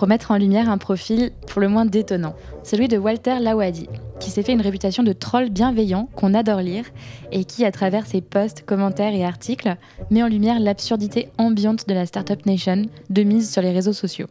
[0.00, 3.86] pour mettre en lumière un profil pour le moins détonnant, celui de Walter Lawadi,
[4.18, 6.86] qui s'est fait une réputation de troll bienveillant qu'on adore lire
[7.32, 9.76] et qui, à travers ses posts, commentaires et articles,
[10.10, 14.28] met en lumière l'absurdité ambiante de la Startup Nation de mise sur les réseaux sociaux.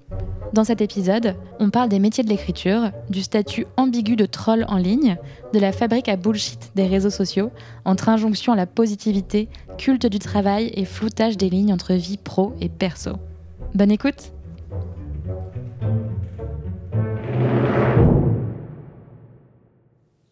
[0.54, 4.78] Dans cet épisode, on parle des métiers de l'écriture, du statut ambigu de troll en
[4.78, 5.18] ligne,
[5.54, 7.52] de la fabrique à bullshit des réseaux sociaux,
[7.86, 12.56] entre injonction à la positivité, culte du travail et floutage des lignes entre vie pro
[12.60, 13.12] et perso.
[13.76, 14.32] Bonne écoute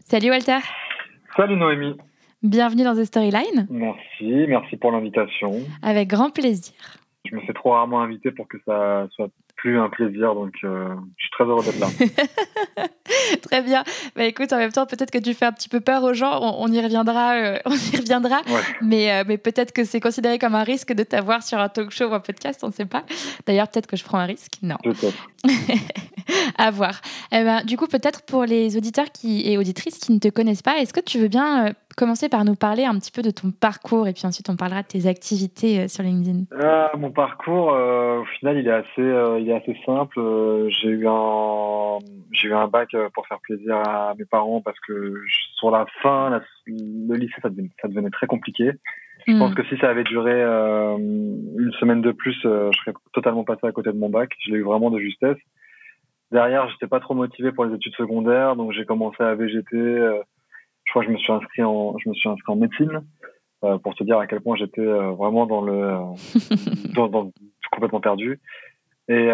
[0.10, 0.60] Salut Walter.
[1.36, 1.98] Salut Noémie.
[2.42, 3.68] Bienvenue dans The Storyline.
[3.70, 5.52] Merci, merci pour l'invitation.
[5.82, 6.76] Avec grand plaisir.
[7.30, 10.96] Je me fais trop rarement inviter pour que ça soit plus un plaisir, donc euh,
[11.18, 11.88] je suis très heureux d'être là.
[13.42, 13.84] très bien.
[14.16, 16.40] Bah, écoute, en même temps, peut-être que tu fais un petit peu peur aux gens,
[16.60, 18.42] on, y reviendra, euh, on y reviendra.
[18.82, 21.90] Mais, euh, mais peut-être que c'est considéré comme un risque de t'avoir sur un talk
[21.90, 23.04] show ou un podcast, on ne sait pas.
[23.48, 24.54] D'ailleurs, peut-être que je prends un risque.
[24.62, 24.78] Non.
[24.84, 25.28] Peut-être.
[26.58, 27.02] à voir.
[27.32, 30.62] Eh ben, du coup, peut-être pour les auditeurs qui, et auditrices qui ne te connaissent
[30.62, 33.52] pas, est-ce que tu veux bien commencer par nous parler un petit peu de ton
[33.52, 38.26] parcours et puis ensuite on parlera de tes activités sur LinkedIn ah, Mon parcours, au
[38.39, 40.20] final, il est assez, il est assez simple.
[40.70, 41.98] J'ai eu un,
[42.32, 45.16] j'ai eu un bac pour faire plaisir à mes parents parce que
[45.55, 48.72] sur la fin, le lycée, ça devenait, ça devenait, très compliqué.
[49.27, 49.55] Je pense hmm.
[49.55, 53.92] que si ça avait duré une semaine de plus, je serais totalement passé à côté
[53.92, 54.32] de mon bac.
[54.45, 55.38] Je l'ai eu vraiment de justesse.
[56.32, 59.32] Derrière, j'étais pas trop motivé pour les études secondaires, donc j'ai commencé à.
[59.32, 60.22] Euh,
[60.87, 63.02] je crois que je me suis inscrit en, je me suis inscrit en médecine
[63.64, 65.98] euh, pour te dire à quel point j'étais euh, vraiment dans le,
[66.95, 67.31] dans, dans,
[67.71, 68.39] complètement perdu.
[69.09, 69.30] Et,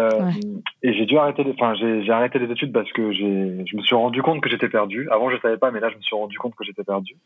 [0.84, 3.96] et j'ai dû arrêter, enfin j'ai arrêté les études parce que j'ai, je me suis
[3.96, 5.08] rendu compte que j'étais perdu.
[5.10, 7.16] Avant je savais pas, mais là je me suis rendu compte que j'étais perdu.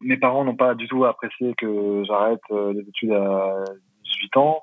[0.00, 3.62] Mes parents n'ont pas du tout apprécié que j'arrête les études à
[4.04, 4.62] 18 ans.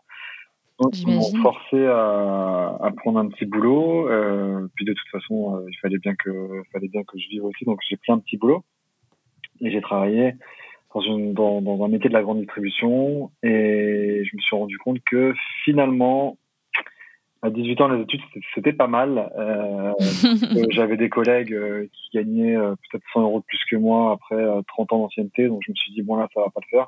[0.79, 4.09] Donc, ils m'ont forcé à, à, prendre un petit boulot.
[4.09, 7.45] Euh, puis de toute façon, euh, il fallait bien que, fallait bien que je vive
[7.45, 7.63] aussi.
[7.65, 8.63] Donc j'ai pris un petit boulot
[9.63, 10.35] et j'ai travaillé
[10.94, 13.31] dans, une, dans, dans, un métier de la grande distribution.
[13.41, 16.38] Et je me suis rendu compte que finalement,
[17.41, 18.22] à 18 ans, les études,
[18.53, 19.31] c'était pas mal.
[19.38, 19.94] Euh,
[20.72, 24.44] J'avais des collègues euh, qui gagnaient euh, peut-être 100 euros de plus que moi après
[24.68, 25.47] 30 ans d'ancienneté.
[25.47, 26.88] Donc je me suis dit, bon là, ça va pas le faire.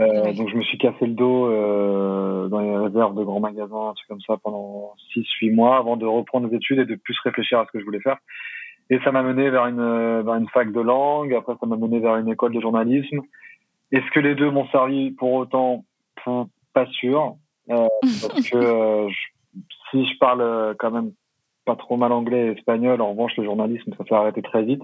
[0.00, 3.90] Euh, donc je me suis cassé le dos euh, dans les réserves de grands magasins,
[3.90, 7.16] un truc comme ça, pendant 6-8 mois avant de reprendre les études et de plus
[7.20, 8.18] réfléchir à ce que je voulais faire.
[8.90, 12.00] Et ça m'a mené vers une, vers une fac de langue, après ça m'a mené
[12.00, 13.20] vers une école de journalisme.
[13.92, 15.84] Est-ce que les deux m'ont servi pour autant?
[16.72, 17.36] Pas sûr.
[17.70, 19.08] Euh, parce que euh,
[19.90, 21.12] si je parle euh, quand même
[21.64, 24.82] pas trop mal anglais et espagnol, en revanche le journalisme ça s'est arrêté très vite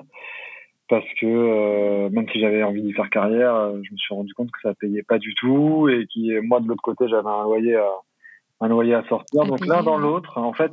[0.89, 4.51] parce que euh, même si j'avais envie d'y faire carrière, je me suis rendu compte
[4.51, 7.77] que ça payait pas du tout et qui moi de l'autre côté j'avais un loyer
[7.77, 7.91] à
[8.61, 9.45] un loyer à sortir.
[9.45, 10.73] Donc l'un dans l'autre, en fait,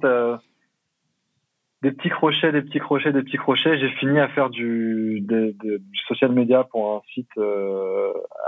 [1.82, 6.00] des petits crochets, des petits crochets, des petits crochets, j'ai fini à faire du, du
[6.08, 7.30] social media pour un site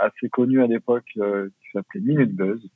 [0.02, 2.70] assez connu à l'époque qui s'appelait Minute Buzz.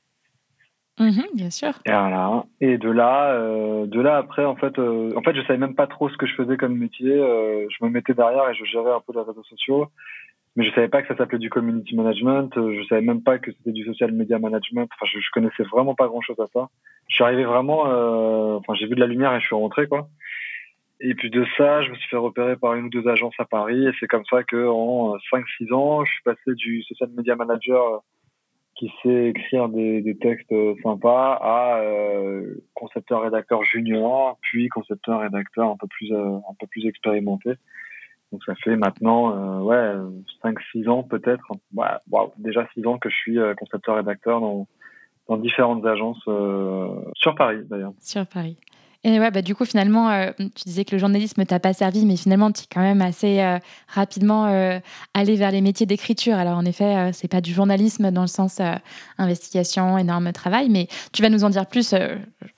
[0.99, 1.71] Mhm, bien sûr.
[1.85, 2.45] Et voilà.
[2.61, 5.75] Et de là, euh, de là après, en fait, euh, en fait, je savais même
[5.75, 7.11] pas trop ce que je faisais comme métier.
[7.11, 9.87] Euh, je me mettais derrière et je gérais un peu les réseaux sociaux,
[10.55, 12.51] mais je savais pas que ça s'appelait du community management.
[12.55, 14.87] Je savais même pas que c'était du social media management.
[14.93, 16.69] Enfin, je, je connaissais vraiment pas grand chose à ça.
[17.07, 17.81] Je suis arrivé vraiment,
[18.57, 20.07] enfin, j'ai vu de la lumière et je suis rentré quoi.
[20.99, 23.45] Et puis de ça, je me suis fait repérer par une ou deux agences à
[23.45, 23.87] Paris.
[23.87, 28.03] Et c'est comme ça que en 5-6 ans, je suis passé du social media manager
[28.75, 35.77] qui sait écrire des, textes sympas à euh, concepteur rédacteur junior puis concepteur rédacteur un
[35.77, 37.53] peu plus euh, un peu plus expérimenté.
[38.31, 39.93] Donc ça fait maintenant euh, ouais
[40.41, 41.45] 5 6 ans peut-être.
[42.37, 44.67] Déjà 6 ans que je suis euh, concepteur rédacteur dans
[45.29, 46.23] dans différentes agences
[47.15, 47.93] sur Paris d'ailleurs.
[47.99, 48.57] Sur Paris
[49.05, 52.05] Et ouais, bah, du coup, finalement, euh, tu disais que le journalisme t'a pas servi,
[52.05, 53.59] mais finalement, tu es quand même assez euh,
[53.89, 54.79] rapidement euh,
[55.13, 56.35] allé vers les métiers d'écriture.
[56.35, 58.61] Alors, en effet, c'est pas du journalisme dans le sens
[59.17, 61.93] investigation, énorme travail, mais tu vas nous en dire plus.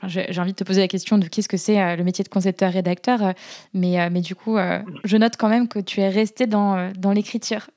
[0.04, 3.34] J'ai envie de te poser la question de qu'est-ce que c'est le métier de concepteur-rédacteur,
[3.74, 4.58] mais, mais du coup,
[5.04, 7.68] je note quand même que tu es resté dans, dans l'écriture.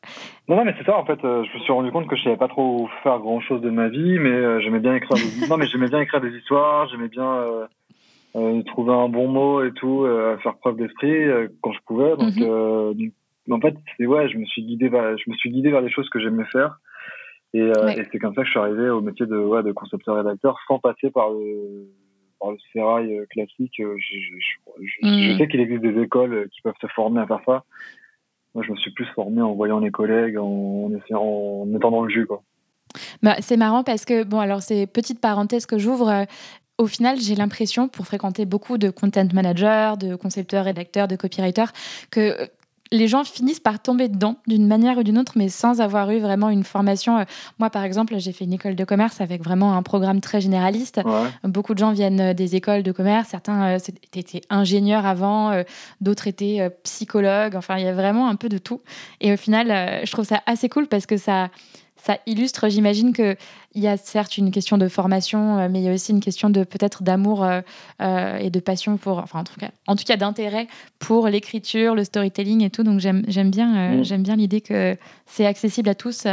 [0.49, 2.37] Non, non, mais c'est ça, en fait, je me suis rendu compte que je savais
[2.37, 5.47] pas trop faire grand chose de ma vie, mais j'aimais bien écrire des...
[5.49, 7.45] non, mais j'aimais bien écrire des histoires, j'aimais bien
[8.33, 12.17] trouver un bon mot et tout, euh, faire preuve d'esprit euh, quand je pouvais.
[12.17, 13.53] Donc, mhm.
[13.53, 15.91] en fait, c'est ouais, je me suis guidé vers, je me suis guidé vers les
[15.91, 16.79] choses que j'aimais faire.
[17.55, 20.59] Et, et c'est comme ça que je suis arrivé au métier de, ouais, de concepteur-rédacteur
[20.69, 21.89] sans passer par le,
[22.39, 23.73] par le sérail classique.
[23.79, 24.19] Je, je,
[24.81, 25.39] je, mhm.
[25.39, 27.65] sais qu'il existe des écoles qui peuvent se former à faire ça.
[28.55, 32.03] Moi, je me suis plus formé en voyant les collègues, en, essayant, en étant dans
[32.03, 32.43] le jus, quoi.
[33.23, 36.27] Bah, c'est marrant parce que, bon, alors c'est petite parenthèse que j'ouvre,
[36.79, 41.73] au final, j'ai l'impression, pour fréquenter beaucoup de content managers, de concepteurs, rédacteurs, de copywriters,
[42.11, 42.47] que euh,
[42.91, 46.21] les gens finissent par tomber dedans d'une manière ou d'une autre, mais sans avoir eu
[46.21, 47.19] vraiment une formation.
[47.19, 47.25] Euh,
[47.59, 51.01] moi, par exemple, j'ai fait une école de commerce avec vraiment un programme très généraliste.
[51.43, 53.29] Beaucoup de gens viennent euh, des écoles de commerce.
[53.31, 53.77] Certains
[54.15, 55.65] étaient ingénieurs avant,
[56.01, 57.57] d'autres étaient psychologues.
[57.57, 58.81] Enfin, il y a vraiment un peu de tout.
[59.21, 61.51] Et au final, je trouve ça assez cool parce que ça
[61.99, 63.37] ça illustre, j'imagine qu'il
[63.75, 66.49] y a certes une question de formation, euh, mais il y a aussi une question
[66.49, 67.61] de peut-être d'amour euh,
[68.01, 70.69] euh, et de passion pour, enfin en tout cas, en tout cas d'intérêt
[70.99, 72.83] pour l'écriture, le storytelling et tout.
[72.83, 74.05] Donc j'aime bien, mm.
[74.05, 74.97] j'aime bien l'idée que
[75.27, 76.27] c'est accessible à tous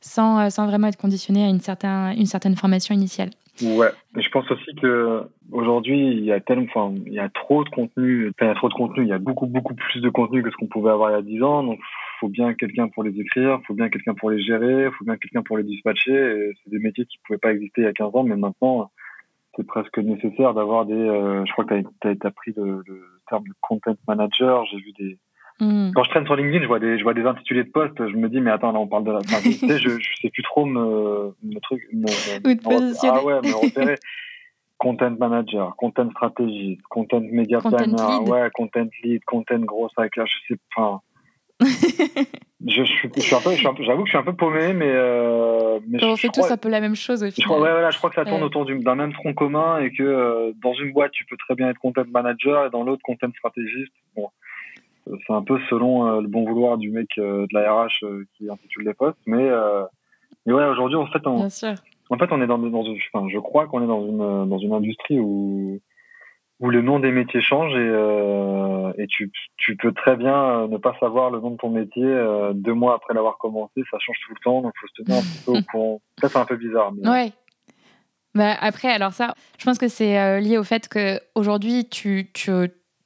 [0.00, 3.30] sans, sans vraiment être conditionné à une, certain, une certaine formation initiale.
[3.62, 5.22] Ouais, mais je pense aussi que
[5.52, 8.54] aujourd'hui il y a tellement, enfin il y a trop de contenu, il y a
[8.54, 10.90] trop de contenu, il y a beaucoup beaucoup plus de contenu que ce qu'on pouvait
[10.90, 11.78] avoir il y a 10 ans, donc
[12.20, 15.42] faut bien quelqu'un pour les écrire, faut bien quelqu'un pour les gérer, faut bien quelqu'un
[15.42, 16.52] pour les dispatcher.
[16.62, 18.90] C'est des métiers qui pouvaient pas exister il y a 15 ans, mais maintenant,
[19.56, 20.94] c'est presque nécessaire d'avoir des.
[20.94, 22.84] Euh, je crois que tu as, appris le,
[23.28, 24.64] terme de content manager.
[24.66, 25.18] J'ai vu des.
[25.60, 25.90] Hmm.
[25.94, 27.96] Quand je traîne sur LinkedIn, je vois des, je vois des intitulés de poste.
[27.98, 29.20] Je me dis, mais attends, là, on parle de la.
[29.20, 31.82] tu sais, je, je sais plus trop me, me truc.
[31.92, 32.06] Me,
[33.10, 33.96] ah ouais, me repérer.
[34.78, 40.60] content manager, content stratégiste, content media planner, ouais, content lead, content gros hacker, je sais
[40.74, 41.02] pas
[42.66, 44.90] je, suis, je suis un peu, j'avoue que je suis un peu paumé, mais.
[44.90, 47.98] Euh, mais on fait tous un peu la même chose Je crois, ouais, voilà, je
[47.98, 51.12] crois que ça tourne autour d'un même tronc commun et que euh, dans une boîte,
[51.12, 53.92] tu peux très bien être content manager et dans l'autre, content stratégiste.
[54.16, 54.28] Bon,
[55.06, 58.04] c'est un peu selon euh, le bon vouloir du mec de la RH
[58.36, 59.48] qui intitule les postes, mais,
[60.46, 63.66] mais ouais, aujourd'hui, en fait, on, en fait, on est dans, dans enfin, je crois
[63.66, 65.80] qu'on est dans une, dans une industrie où
[66.60, 70.68] où le nom des métiers change et, euh, et tu, tu, peux très bien euh,
[70.68, 73.82] ne pas savoir le nom de ton métier euh, deux mois après l'avoir commencé.
[73.90, 76.00] Ça change tout le temps, donc il faut se tenir un petit peu au courant.
[76.20, 76.92] Ça, c'est un peu bizarre.
[76.92, 77.08] Mais...
[77.08, 77.32] Ouais.
[78.34, 82.52] Bah après, alors ça, je pense que c'est lié au fait qu'aujourd'hui, tu, tu,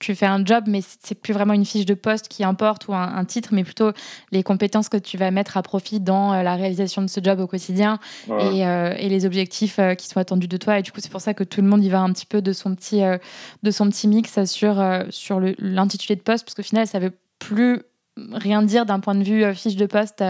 [0.04, 2.94] tu fais un job, mais c'est plus vraiment une fiche de poste qui importe ou
[2.94, 3.92] un, titre, mais plutôt
[4.32, 7.40] les compétences que tu vas mettre à profit dans euh, la réalisation de ce job
[7.40, 7.98] au quotidien
[8.28, 10.78] et, euh, et, les objectifs euh, qui sont attendus de toi.
[10.78, 12.42] Et du coup, c'est pour ça que tout le monde y va un petit peu
[12.42, 13.00] de son petit,
[13.62, 14.76] de son petit mix sur,
[15.08, 17.80] sur l'intitulé de poste, parce qu'au final, ça veut plus
[18.32, 20.22] rien dire d'un point de vue fiche de poste,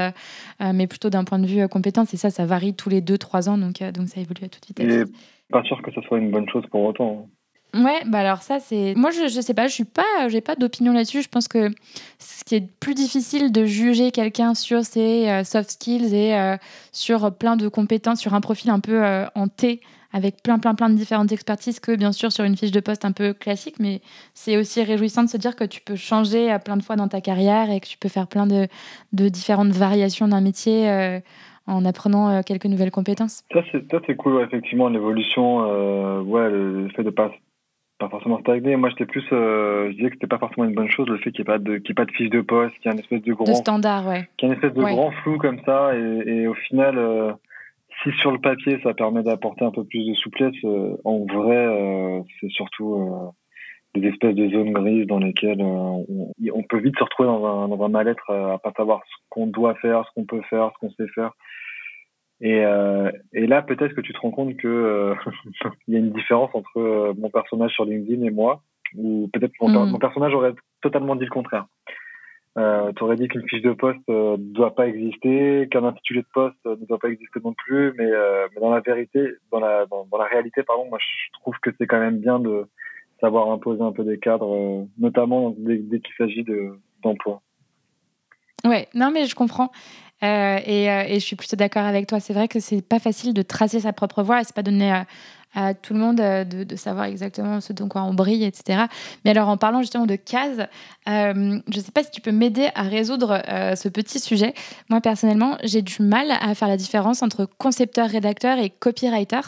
[0.60, 2.14] mais plutôt d'un point de vue compétence.
[2.14, 5.08] Et ça, ça varie tous les 2-3 ans, donc, donc ça évolue à toute vitesse.
[5.50, 7.28] Pas sûr que ce soit une bonne chose pour autant.
[7.74, 10.54] Ouais, bah alors ça c'est moi je, je sais pas, je suis pas j'ai pas
[10.54, 11.70] d'opinion là-dessus, je pense que
[12.20, 16.56] ce qui est plus difficile de juger quelqu'un sur ses euh, soft skills et euh,
[16.93, 19.81] sur plein de compétences, sur un profil un peu euh, en T
[20.12, 23.04] avec plein plein plein de différentes expertises que bien sûr sur une fiche de poste
[23.04, 24.02] un peu classique, mais
[24.34, 27.20] c'est aussi réjouissant de se dire que tu peux changer plein de fois dans ta
[27.20, 28.69] carrière et que tu peux faire plein de,
[29.12, 31.20] de différentes variations d'un métier
[31.66, 33.43] en apprenant quelques nouvelles compétences.
[33.52, 33.62] Ça,
[34.06, 35.62] c'est cool, effectivement, l'évolution,
[36.22, 37.32] ouais, le fait de pas
[38.05, 38.77] pas forcément stagné.
[38.77, 41.32] Moi, j'étais plus, euh, je disais que c'était pas forcément une bonne chose le fait
[41.32, 42.93] qu'il n'y ait pas de, qu'il ait pas de fiche de poste, qu'il y ait
[42.93, 45.39] une espèce de grand, de standard, ouais, qu'il y ait une espèce de grand flou
[45.39, 47.32] comme ça, et, et au final, euh,
[48.03, 52.25] si sur le papier ça permet d'apporter un peu plus de souplesse, euh, en vrai,
[52.41, 53.32] c'est surtout
[53.94, 57.69] des espèces de zones grises dans lesquelles on, on, peut vite se retrouver dans un,
[57.69, 60.79] dans un mal-être à pas savoir ce qu'on doit faire, ce qu'on peut faire, ce
[60.81, 61.31] qu'on sait faire.
[62.41, 65.14] Et, euh, et là, peut-être que tu te rends compte que euh,
[65.88, 68.62] il y a une différence entre euh, mon personnage sur LinkedIn et moi,
[68.96, 69.91] ou peut-être mon, mm.
[69.91, 71.67] mon, personnage aurait totalement dit le contraire.
[72.56, 76.26] Euh, tu aurais dit qu'une fiche de poste ne doit pas exister, qu'un intitulé de
[76.32, 80.06] poste ne doit pas exister non plus, mais, mais dans la vérité, dans la, dans,
[80.06, 82.69] dans, la réalité, pardon, moi je trouve que c'est quand même bien de
[83.20, 86.46] savoir imposer un peu des cadres, notamment dès, dès qu'il s'agit
[87.03, 87.43] d'emploi.
[88.64, 89.72] ouais, non mais je comprends.
[90.24, 92.19] Euh, et, euh, et, je suis plutôt d'accord avec toi.
[92.19, 95.06] C'est vrai que c'est pas facile de tracer sa propre voie c'est pas donné à
[95.82, 98.84] tout le monde de, savoir exactement ce dont quoi on brille, etc.
[99.25, 100.67] Mais alors, en parlant justement de cases,
[101.06, 103.43] je ne sais pas si tu peux m'aider à résoudre
[103.77, 104.55] ce petit sujet.
[104.91, 109.41] Moi, personnellement, j'ai du mal à faire la différence entre concepteur, rédacteur et copywriter.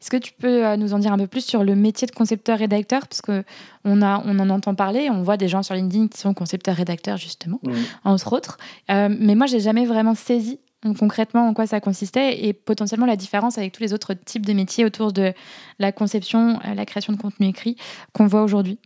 [0.00, 3.06] Est-ce que tu peux nous en dire un peu plus sur le métier de concepteur-rédacteur
[3.06, 3.44] Parce qu'on
[3.84, 7.60] on en entend parler, on voit des gens sur LinkedIn qui sont concepteurs-rédacteurs, justement,
[8.04, 8.58] entre autres.
[8.88, 10.58] mais moi, j'ai jamais vraiment saisi
[10.98, 14.52] concrètement en quoi ça consistait et potentiellement la différence avec tous les autres types de
[14.52, 15.32] métiers autour de
[15.78, 17.76] la conception, euh, la création de contenu écrit
[18.12, 18.78] qu'on voit aujourd'hui.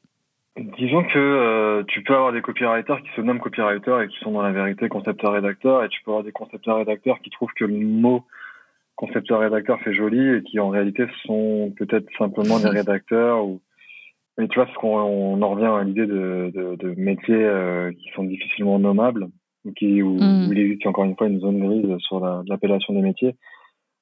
[0.78, 4.32] Disons que euh, tu peux avoir des copywriters qui se nomment copywriters et qui sont
[4.32, 8.24] dans la vérité concepteurs-rédacteurs et tu peux avoir des concepteurs-rédacteurs qui trouvent que le mot
[8.96, 13.60] concepteur-rédacteur fait joli et qui en réalité sont peut-être simplement des rédacteurs ou
[14.38, 18.10] mais tu vois, ce qu'on on en revient à l'idée de, de, métiers euh, qui
[18.14, 19.28] sont difficilement nommables
[19.74, 20.48] qui, où, mm.
[20.52, 23.36] il existe encore une fois une zone grise sur l'appellation des métiers.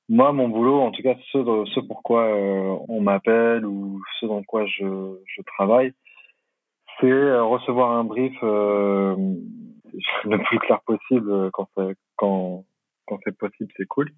[0.09, 4.43] Moi, mon boulot, en tout cas, ce, ce pourquoi euh, on m'appelle ou ce dans
[4.43, 5.93] quoi je, je travaille,
[7.01, 9.17] c'est euh, recevoir un brief euh,
[10.25, 11.69] le plus clair possible quand
[12.17, 12.65] quand,
[13.07, 14.11] quand c'est possible, c'est cool.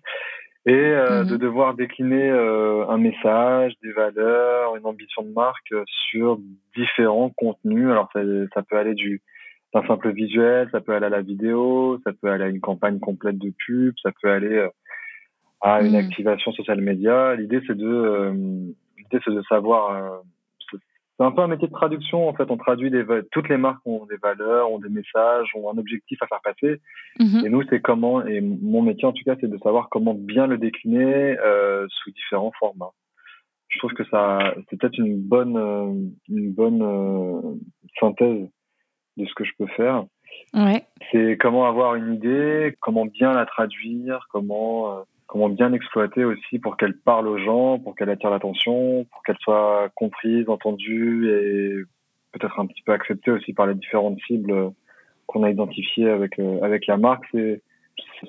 [0.67, 1.29] Et euh, mm-hmm.
[1.29, 5.73] de devoir décliner un message, des valeurs, une ambition de marque
[6.11, 6.39] sur
[6.77, 7.89] différents contenus.
[7.89, 8.21] Alors ça,
[8.53, 9.23] ça peut aller du
[9.75, 12.99] un simple visuel, ça peut aller à la vidéo, ça peut aller à une campagne
[12.99, 14.69] complète de pub, ça peut aller euh,
[15.61, 15.97] à une mm.
[15.97, 17.35] activation social média.
[17.35, 20.19] L'idée c'est de euh, l'idée c'est de savoir euh,
[21.19, 23.87] c'est un peu un métier de traduction en fait on traduit des toutes les marques
[23.87, 26.81] ont des valeurs ont des messages ont un objectif à faire passer
[27.19, 27.47] mm-hmm.
[27.47, 30.47] et nous c'est comment et mon métier en tout cas c'est de savoir comment bien
[30.47, 31.37] le décliner
[31.89, 32.93] sous différents formats
[33.69, 37.59] je trouve que ça c'est peut-être une bonne une bonne
[37.99, 38.47] synthèse
[39.17, 40.05] de ce que je peux faire.
[40.55, 40.85] Ouais.
[41.11, 46.59] C'est comment avoir une idée, comment bien la traduire, comment euh, comment bien l'exploiter aussi
[46.59, 51.83] pour qu'elle parle aux gens, pour qu'elle attire l'attention, pour qu'elle soit comprise, entendue et
[52.33, 54.73] peut-être un petit peu acceptée aussi par les différentes cibles
[55.27, 57.25] qu'on a identifiées avec euh, avec la marque.
[57.33, 57.63] C'est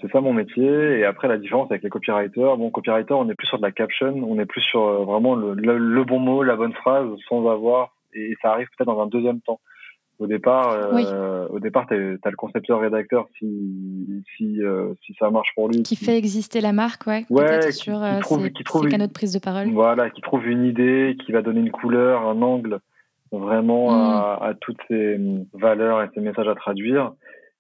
[0.01, 1.00] c'est ça mon métier.
[1.00, 3.72] Et après, la différence avec les copywriters, bon, copywriter, on est plus sur de la
[3.72, 7.48] caption, on est plus sur euh, vraiment le, le bon mot, la bonne phrase, sans
[7.50, 9.60] avoir, et ça arrive peut-être dans un deuxième temps.
[10.20, 15.50] Au départ, euh, au départ, t'as as le concepteur-rédacteur si si euh, si ça marche
[15.54, 15.84] pour lui.
[15.84, 17.26] Qui, fait exister la marque, ouais.
[17.30, 17.72] Ouais.
[17.72, 19.70] Sur qui, euh, trouve, qui trouve canaux de prise de parole.
[19.70, 22.80] Voilà, qui trouve une idée, qui va donner une couleur, un angle,
[23.32, 24.50] vraiment à, mm.
[24.50, 25.20] à, toutes ces
[25.54, 27.12] valeurs et ces messages à traduire.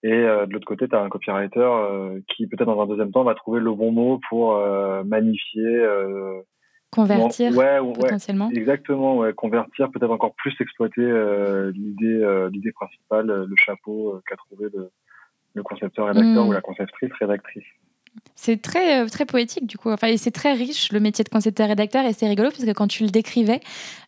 [0.01, 1.69] Et de l'autre côté, tu as un copywriter
[2.27, 4.55] qui peut-être dans un deuxième temps va trouver le bon mot pour
[5.05, 5.83] magnifier
[6.97, 8.49] Convertir potentiellement.
[8.51, 14.19] exactement, ouais, convertir, peut-être encore plus exploiter euh, l'idée, euh, l'idée principale, euh, le chapeau
[14.27, 14.89] qu'a trouvé le,
[15.53, 16.49] le concepteur rédacteur hmm.
[16.49, 17.63] ou la conceptrice rédactrice.
[18.33, 19.91] C'est très, très poétique du coup.
[19.91, 22.87] Enfin, c'est très riche le métier de concepteur rédacteur et c'est rigolo parce que quand
[22.87, 23.59] tu le décrivais,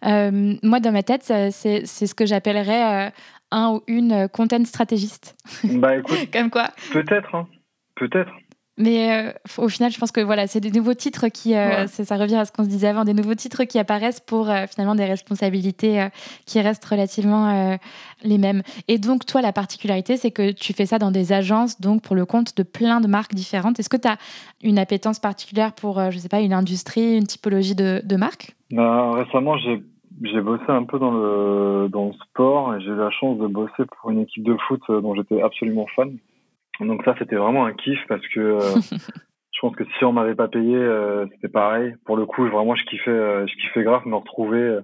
[0.01, 1.51] moi dans ma tête, c'est,
[1.85, 3.13] c'est ce que j'appellerais
[3.51, 5.35] un ou une content stratégiste.
[5.63, 6.69] Bah écoute, comme quoi.
[6.91, 7.47] Peut-être, hein.
[7.95, 8.31] peut-être.
[8.79, 12.15] Mais euh, au final, je pense que voilà, c'est des nouveaux titres qui, euh, ça
[12.15, 14.95] revient à ce qu'on se disait avant, des nouveaux titres qui apparaissent pour euh, finalement
[14.95, 16.07] des responsabilités
[16.45, 17.77] qui restent relativement
[18.23, 18.61] les mêmes.
[18.87, 22.15] Et donc, toi, la particularité, c'est que tu fais ça dans des agences, donc pour
[22.15, 23.79] le compte de plein de marques différentes.
[23.79, 24.17] Est-ce que tu as
[24.63, 28.55] une appétence particulière pour, je sais pas, une industrie, une typologie de, de marque?
[28.71, 29.83] Ben, Récemment, j'ai
[30.21, 33.47] j'ai bossé un peu dans le, dans le sport et j'ai eu la chance de
[33.47, 36.17] bosser pour une équipe de foot dont j'étais absolument fan.
[36.79, 38.59] Donc ça, c'était vraiment un kiff parce que euh,
[39.51, 41.95] je pense que si on m'avait pas payé, euh, c'était pareil.
[42.05, 44.79] Pour le coup, vraiment, je kiffais, euh, je kiffais grave me retrouver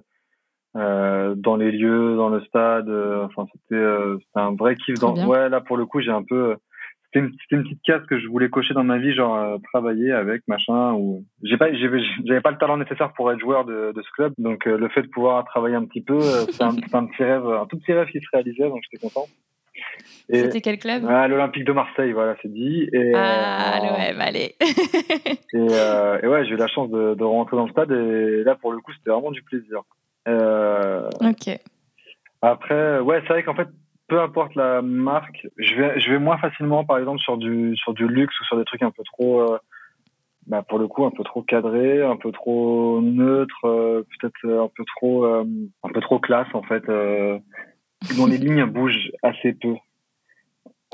[0.74, 2.90] dans les lieux, dans le stade.
[2.90, 3.82] enfin, c'était,
[4.18, 4.98] c'était un vrai kiff.
[4.98, 5.14] Dans...
[5.26, 6.56] Ouais, là, pour le coup, j'ai un peu.
[7.04, 10.42] C'était une, une, petite case que je voulais cocher dans ma vie, genre travailler avec
[10.48, 10.92] machin.
[10.92, 14.34] Ou j'ai pas, j'avais pas le talent nécessaire pour être joueur de, de ce club.
[14.36, 17.64] Donc le fait de pouvoir travailler un petit peu, c'est un, un petit rêve, un
[17.64, 18.68] tout petit rêve qui se réalisait.
[18.68, 19.26] Donc j'étais content.
[20.28, 21.04] C'était quel club?
[21.08, 22.88] Ah, L'Olympique de Marseille, voilà, c'est dit.
[22.92, 24.56] Et, ah, euh, l'OM, allez
[25.52, 28.42] et, euh, et, ouais, j'ai eu la chance de, de, rentrer dans le stade et
[28.42, 29.82] là, pour le coup, c'était vraiment du plaisir.
[30.26, 31.58] Euh, ok.
[32.42, 33.68] Après, ouais, c'est vrai qu'en fait,
[34.08, 37.94] peu importe la marque, je vais, je vais moins facilement, par exemple, sur du, sur
[37.94, 39.58] du luxe ou sur des trucs un peu trop, euh,
[40.48, 44.70] bah, pour le coup, un peu trop cadré, un peu trop neutre, euh, peut-être un
[44.74, 46.84] peu trop, un peu trop classe, en fait,
[48.16, 49.76] dont les lignes bougent assez peu.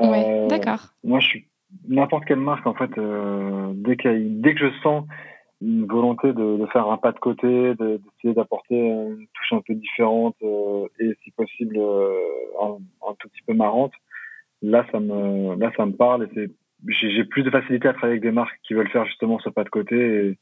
[0.01, 0.81] Ouais, euh, d'accord.
[1.05, 1.47] Moi, je suis
[1.89, 5.05] n'importe quelle marque, en fait, euh, dès, dès que je sens
[5.61, 9.75] une volonté de, de, faire un pas de côté, d'essayer d'apporter une touche un peu
[9.75, 11.79] différente euh, et si possible
[12.61, 13.93] un, un, tout petit peu marrante,
[14.61, 16.51] là ça me là ça me parle et
[16.89, 19.63] j'ai plus de facilité à travailler avec des marques qui veulent faire justement ce pas
[19.63, 20.39] de côté et,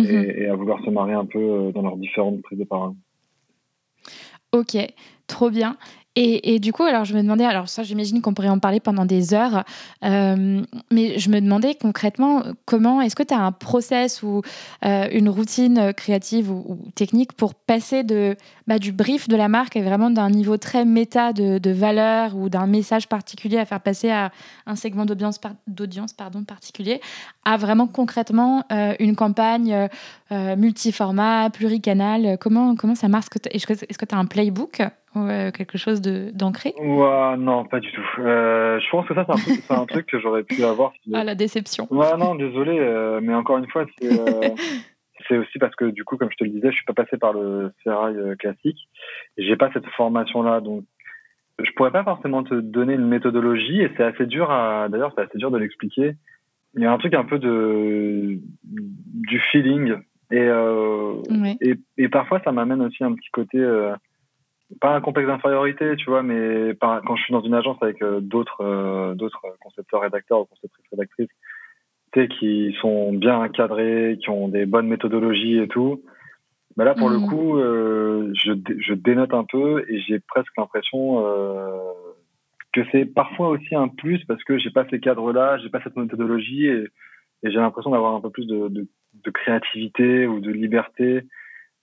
[0.00, 0.30] mhm.
[0.34, 2.94] et, à vouloir se marier un peu dans leurs différentes prises de parole.
[4.52, 4.78] Ok,
[5.26, 5.76] trop bien.
[6.16, 9.04] Et, du coup, alors je me demandais, alors ça j'imagine qu'on pourrait en parler pendant
[9.04, 9.64] des heures,
[10.04, 14.42] euh, mais je me demandais concrètement comment, est-ce que tu as un process ou
[14.84, 18.36] euh, une routine créative ou, technique pour passer de,
[18.68, 22.48] bah, du brief de la marque et vraiment d'un niveau très méta de, valeur ou
[22.48, 24.30] d'un message particulier à faire passer à
[24.66, 27.00] un segment d'audience d'audience pardon, particulier
[27.44, 29.88] à vraiment concrètement euh, une campagne
[30.30, 32.38] multiformat, pluricanal?
[32.38, 33.26] Comment, comment ça marche?
[33.50, 34.82] Est-ce que tu as un playbook?
[35.14, 36.74] Ouais, quelque chose d'ancré?
[36.78, 38.02] Ouais, Non, pas du tout.
[38.18, 40.92] Euh, je pense que ça, c'est un, truc que j'aurais pu avoir.
[41.12, 41.86] Ah, la déception.
[41.90, 44.10] Ouais, non, désolé, euh, mais encore une fois, euh,
[45.28, 47.16] c'est aussi parce que, du coup, comme je te le disais, je suis pas passé
[47.16, 48.88] par le ferraille classique.
[49.38, 50.84] J'ai pas cette formation-là, donc
[51.62, 54.88] je pourrais pas forcément te donner une méthodologie, et c'est assez dur à.
[54.88, 56.16] D'ailleurs, c'est assez dur de l'expliquer.
[56.76, 59.94] Il y a un truc un peu de du feeling,
[60.32, 60.48] et,
[61.60, 63.64] et, et, parfois, ça m'amène aussi un petit côté
[64.80, 68.20] pas un complexe d'infériorité, tu vois, mais quand je suis dans une agence avec euh,
[68.20, 71.28] d'autres euh, d'autres concepteurs rédacteurs ou conceptrices rédactrices,
[72.12, 76.02] tu sais, qui sont bien encadrés, qui ont des bonnes méthodologies et tout.
[76.76, 77.26] Bah là, pour le mmh.
[77.28, 81.22] coup, euh, je, je dénote un peu et j'ai presque l'impression
[82.72, 85.96] que c'est parfois aussi un plus parce que j'ai pas ces cadres-là, j'ai pas cette
[85.96, 86.88] méthodologie et,
[87.44, 88.88] et j'ai l'impression d'avoir un peu plus de, de,
[89.24, 91.22] de, créativité ou de liberté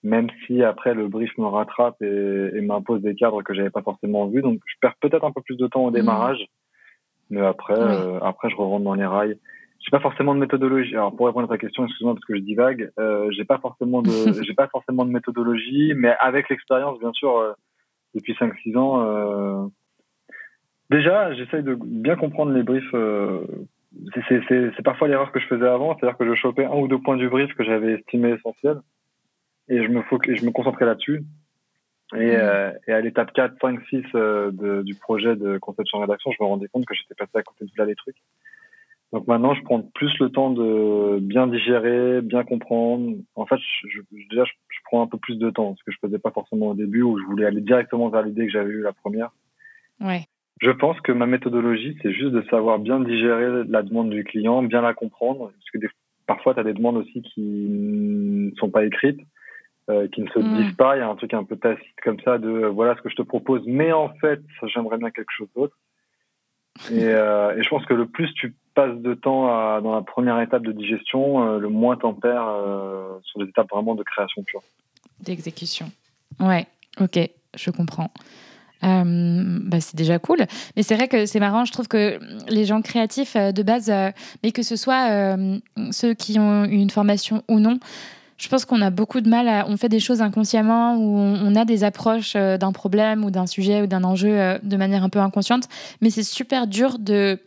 [0.03, 4.27] même si après le brief me rattrape et, m'impose des cadres que j'avais pas forcément
[4.27, 4.41] vus.
[4.41, 5.96] Donc je perds peut-être un peu plus de temps au mmh.
[5.96, 6.46] démarrage,
[7.29, 9.38] mais après, euh, après je rentre dans les rails.
[9.79, 10.96] J'ai pas forcément de méthodologie.
[10.96, 14.01] Alors pour répondre à ta question, excuse-moi parce que je divague, euh, j'ai pas forcément
[14.01, 14.12] de,
[14.43, 17.53] j'ai pas forcément de méthodologie, mais avec l'expérience, bien sûr, euh,
[18.13, 19.67] depuis 5-6 ans, euh,
[20.89, 22.93] déjà j'essaye de bien comprendre les briefs.
[22.93, 23.41] Euh,
[24.29, 27.17] c'est parfois l'erreur que je faisais avant, c'est-à-dire que je chopais un ou deux points
[27.17, 28.79] du brief que j'avais estimé essentiels
[29.71, 30.01] et je me,
[30.35, 31.23] je me concentrais là-dessus.
[32.13, 32.39] Et, mmh.
[32.39, 36.47] euh, et, à l'étape 4, 5, 6 de, du projet de conception rédaction, je me
[36.47, 38.17] rendais compte que j'étais passé à côté de là les trucs.
[39.13, 43.15] Donc maintenant, je prends plus le temps de bien digérer, bien comprendre.
[43.35, 46.19] En fait, je, déjà, je, prends un peu plus de temps, ce que je faisais
[46.19, 48.93] pas forcément au début, où je voulais aller directement vers l'idée que j'avais eue la
[48.93, 49.31] première.
[50.01, 50.25] Ouais.
[50.61, 54.63] Je pense que ma méthodologie, c'est juste de savoir bien digérer la demande du client,
[54.63, 55.89] bien la comprendre, parce que des,
[56.25, 59.19] parfois, tu as des demandes aussi qui ne sont pas écrites.
[59.89, 60.57] Euh, qui ne se mm.
[60.57, 60.96] disent pas.
[60.96, 63.09] Il y a un truc un peu tacite comme ça de euh, voilà ce que
[63.09, 65.75] je te propose, mais en fait, j'aimerais bien quelque chose d'autre.
[66.91, 70.01] Et, euh, et, je pense que le plus tu passes de temps à, dans la
[70.01, 72.50] première étape de digestion, le moins t'en perds
[73.24, 74.61] sur les étapes vraiment de création pure.
[75.20, 75.91] D'exécution.
[76.39, 76.65] Ouais,
[77.00, 77.20] ok,
[77.55, 78.09] je comprends.
[78.81, 80.46] bah, c'est déjà cool.
[80.77, 83.91] Mais c'est vrai que c'est marrant, je trouve que les gens créatifs de base,
[84.41, 85.35] mais que ce soit
[85.91, 87.79] ceux qui ont une formation ou non,
[88.41, 89.67] je pense qu'on a beaucoup de mal à.
[89.67, 93.45] On fait des choses inconsciemment ou on, a des approches euh, d'un problème ou d'un
[93.45, 95.65] sujet ou d'un enjeu euh, de manière un peu inconsciente.
[96.01, 97.37] Mais c'est super dur de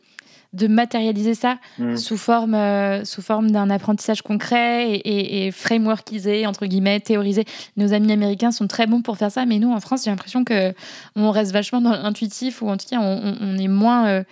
[0.55, 1.97] de matérialiser ça mm.
[1.97, 7.45] sous forme, euh, sous forme d'un apprentissage concret et, et, frameworkisé, entre guillemets, théorisé.
[7.77, 10.45] Nos amis américains sont très bons pour faire ça, mais nous, en France, j'ai l'impression
[10.45, 10.73] que
[11.17, 14.25] on reste vachement dans l'intuitif ou en tout cas, on, est moins euh,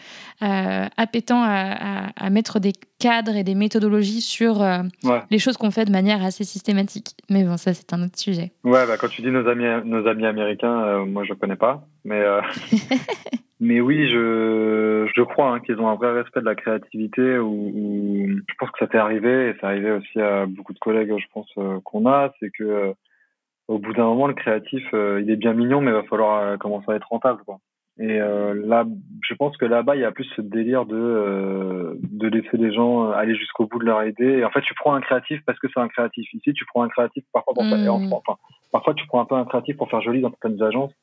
[0.42, 4.64] euh, appétant à, mettre des cadres et des méthodologies sur
[5.30, 7.16] les choses qu'on fait de manière assez systématique.
[7.28, 8.52] Mais bon, ça, c'est un autre sujet.
[8.64, 12.22] Ouais, bah, quand tu dis nos amis, nos amis américains, moi, je connais pas, mais...
[13.64, 17.38] Mais oui, je, je crois hein, qu'ils ont un vrai respect de la créativité.
[17.38, 21.14] Ou, je pense que ça t'est arrivé et ça arrivé aussi à beaucoup de collègues,
[21.16, 22.92] je pense euh, qu'on a, c'est que euh,
[23.68, 26.58] au bout d'un moment, le créatif, euh, il est bien mignon, mais il va falloir
[26.58, 27.60] commencer à être rentable, quoi.
[28.00, 28.86] Et là,
[29.22, 33.10] je pense que là-bas, il y a plus ce délire de de laisser les gens
[33.10, 34.38] aller jusqu'au bout de leur idée.
[34.38, 36.26] Et en fait, tu prends un créatif parce que c'est un créatif.
[36.32, 38.12] Ici, tu prends un créatif parfois pour faire, mmh.
[38.14, 38.38] enfin,
[38.72, 40.94] parfois tu prends un peu un créatif pour faire joli dans certaines agences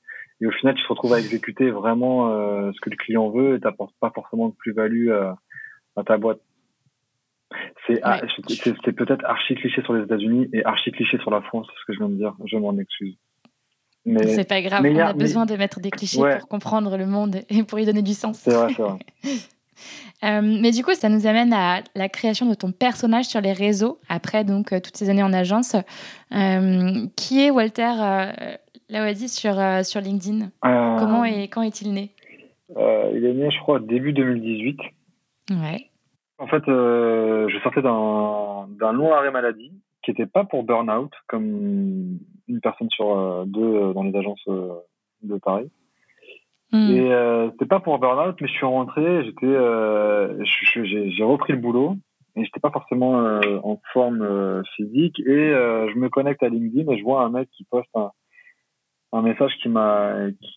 [0.41, 3.55] et au final, tu te retrouves à exécuter vraiment euh, ce que le client veut
[3.55, 5.31] et tu n'apportes pas forcément de plus-value euh,
[5.97, 6.39] à ta boîte.
[7.87, 11.93] C'est peut-être archi cliché sur les États-Unis et archi cliché sur la France, ce que
[11.93, 12.35] je viens de dire.
[12.45, 13.17] Je m'en excuse.
[14.05, 17.41] Mais c'est pas grave, on a, besoin de mettre des clichés pour comprendre le monde
[17.49, 18.39] et pour y donner du sens.
[18.39, 18.97] C'est vrai, c'est vrai.
[20.25, 23.53] Euh, mais du coup, ça nous amène à la création de ton personnage sur les
[23.53, 25.77] réseaux, après donc toutes ces années en agence.
[27.15, 27.93] qui est Walter
[28.89, 30.49] Lawadi sur, euh, sur LinkedIn.
[30.65, 32.09] Euh, Comment et quand est-il né?
[32.75, 34.79] euh, Il est né, je crois, début 2018.
[35.51, 35.89] Ouais.
[36.39, 39.71] En fait, je sortais d'un long arrêt maladie
[40.03, 45.69] qui n'était pas pour burn-out, comme une personne sur deux dans les agences de Paris.
[46.71, 46.91] Hmm.
[46.91, 49.53] Et c'était pas pour burn-out, mais je suis rentré, j'étais,
[50.45, 51.97] j'ai repris le boulot
[52.37, 57.03] et j'étais pas forcément en forme physique et je me connecte à LinkedIn et je
[57.03, 58.11] vois un mec qui poste un,
[59.11, 60.13] un message qui m'a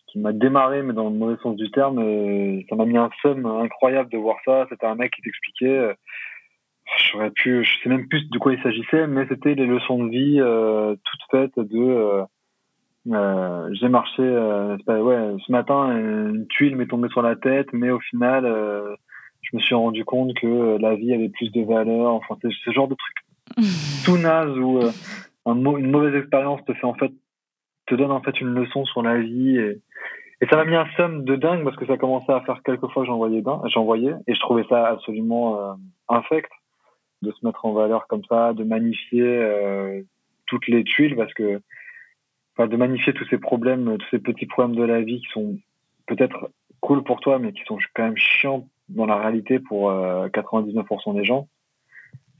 [0.07, 3.09] qui, m'a démarré mais dans le mauvais sens du terme et ça m'a mis un
[3.21, 4.67] seum incroyable de voir ça.
[4.69, 5.93] C'était un mec qui t'expliquait euh,
[7.11, 10.09] j'aurais pu je sais même plus de quoi il s'agissait mais c'était les leçons de
[10.09, 12.25] vie euh, toutes faites de
[13.11, 17.99] euh, j'ai marché ouais ce matin une tuile m'est tombée sur la tête mais au
[17.99, 18.45] final
[19.41, 22.13] je me suis rendu compte que la vie avait plus de valeur.
[22.13, 23.15] Enfin c'est ce genre de truc
[24.05, 24.79] tout naze où
[25.45, 27.11] un, une mauvaise expérience te fait en fait
[27.93, 29.81] te donne en fait une leçon sur la vie et,
[30.49, 33.05] ça m'a mis un somme de dingue parce que ça commençait à faire quelques fois
[33.05, 35.73] j'envoyais j'envoyais et je trouvais ça absolument euh,
[36.09, 36.51] infect
[37.21, 40.01] de se mettre en valeur comme ça, de magnifier euh,
[40.45, 41.61] toutes les tuiles parce que
[42.59, 45.57] de magnifier tous ces problèmes, tous ces petits problèmes de la vie qui sont
[46.07, 46.49] peut-être
[46.81, 51.13] cool pour toi mais qui sont quand même chiants dans la réalité pour 99% euh,
[51.13, 51.47] des gens.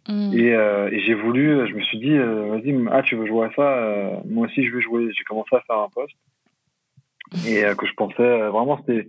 [0.08, 0.34] Mm.
[0.34, 3.48] Et, euh, et j'ai voulu, je me suis dit, euh, vas-y, ah, tu veux jouer
[3.48, 5.10] à ça euh, Moi aussi, je veux jouer.
[5.16, 6.16] J'ai commencé à faire un poste.
[7.48, 9.08] Et que je pensais, vraiment, c'était.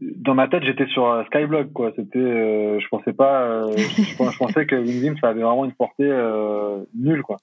[0.00, 1.92] Dans ma tête, j'étais sur Skyblog, quoi.
[1.96, 6.10] C'était, je pensais pas, je, pensais que LinkedIn, ça avait vraiment une portée
[6.94, 7.36] nulle, quoi.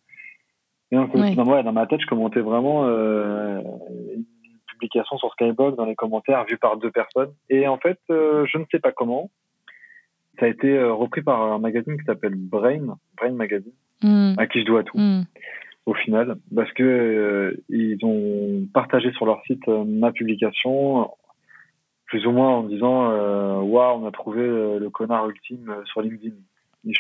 [0.92, 4.26] Et donc, dans, dans ma tête, je commentais vraiment une
[4.68, 7.34] publication sur Skyblog dans les commentaires vus par deux personnes.
[7.50, 9.30] Et en fait, je ne sais pas comment,
[10.40, 14.34] ça a été euh, repris par un magazine qui s'appelle Brain, Brain Magazine, hmm.
[14.38, 14.98] à qui je dois tout.
[14.98, 15.24] Hmm.
[15.86, 21.10] Au final, parce que euh, ils ont partagé sur leur site euh, ma publication,
[22.06, 23.12] plus ou moins en disant
[23.62, 26.36] waouh, on a trouvé le connard ultime sur LinkedIn.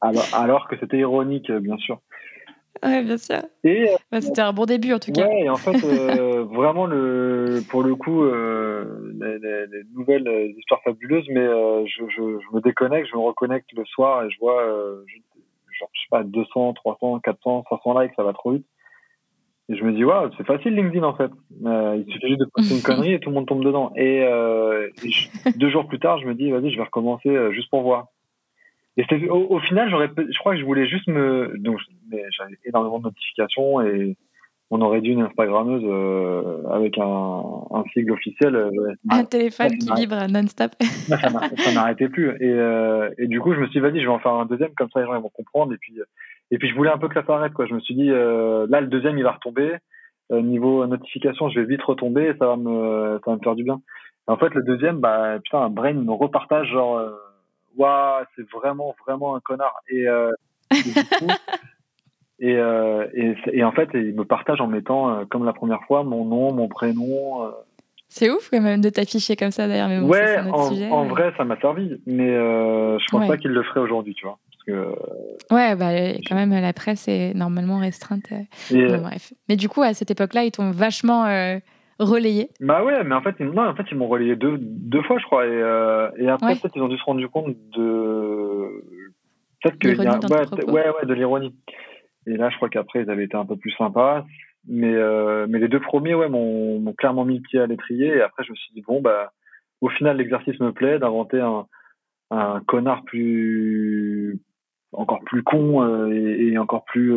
[0.00, 2.00] alors, alors que c'était ironique, bien sûr.
[2.82, 3.42] Ouais, bien sûr.
[3.64, 5.28] Et bah, c'était un bon début en tout cas.
[5.28, 10.48] Et en fait, euh, vraiment le, pour le coup, euh, les, les, les, nouvelles euh,
[10.58, 14.30] histoires fabuleuses, mais euh, je, je, je, me déconnecte, je me reconnecte le soir et
[14.30, 15.16] je vois, euh, je,
[15.78, 18.66] genre, je sais pas, 200, 300, 400, 500 likes, ça va trop vite.
[19.68, 21.30] Et je me dis, waouh, c'est facile LinkedIn en fait.
[21.50, 23.92] il suffit juste de poster une connerie et tout le monde tombe dedans.
[23.96, 27.82] Et, et deux jours plus tard, je me dis, vas-y, je vais recommencer juste pour
[27.82, 28.06] voir.
[28.96, 31.78] Et au, au, final, j'aurais, je crois que je voulais juste me, donc,
[32.10, 34.16] j'avais énormément de notifications et
[34.70, 38.56] on aurait dû une Instagrammeuse euh, avec un, un sigle officiel.
[38.56, 40.72] Euh, un téléphone qui vibre non-stop.
[40.80, 42.30] ça n'arrêtait plus.
[42.40, 44.46] Et, euh, et du coup, je me suis dit, vas-y, je vais en faire un
[44.46, 45.72] deuxième, comme ça les gens ils vont comprendre.
[45.72, 46.00] Et puis,
[46.50, 47.52] et puis je voulais un peu que ça s'arrête.
[47.52, 47.66] Quoi.
[47.66, 49.76] Je me suis dit, euh, là, le deuxième, il va retomber.
[50.32, 53.54] Euh, niveau notification, je vais vite retomber et ça va me, ça va me faire
[53.54, 53.80] du bien.
[54.28, 57.00] Et en fait, le deuxième, bah, putain, un brain me repartage genre
[57.76, 59.74] waouh, c'est vraiment, vraiment un connard.
[59.88, 60.32] Et, euh,
[62.38, 65.82] et, euh, et, et, en fait, il me partage en mettant, euh, comme la première
[65.86, 67.52] fois, mon nom, mon prénom.
[68.08, 69.88] C'est ouf quand même de t'afficher comme ça d'ailleurs.
[69.88, 70.38] Mais ouais,
[70.90, 74.38] en, vrai, ça m'a servi, mais je pense pas qu'il le ferait aujourd'hui, tu vois.
[74.50, 75.92] Parce que, ouais, bah,
[76.26, 78.32] quand même, la presse est normalement restreinte.
[78.70, 79.32] bref.
[79.48, 81.24] Mais du coup, à cette époque-là, ils t'ont vachement
[81.98, 85.18] relayé Bah ouais, mais en fait, non, en fait ils m'ont relayé deux, deux fois,
[85.18, 85.46] je crois.
[85.46, 88.84] Et, euh, et après, peut-être ils ont dû se rendre compte de.
[89.62, 89.88] Peut-être que.
[89.88, 90.70] Y a...
[90.70, 91.54] ouais, ouais, de l'ironie.
[92.26, 94.24] Et là, je crois qu'après, ils avaient été un peu plus sympas.
[94.68, 98.08] Mais, euh, mais les deux premiers, ouais, m'ont clairement mis le pied à l'étrier.
[98.08, 99.32] Et après, je me suis dit, bon, bah,
[99.80, 101.66] au final, l'exercice me plaît d'inventer un,
[102.30, 104.40] un connard plus.
[104.92, 107.16] encore plus con euh, et, et, encore plus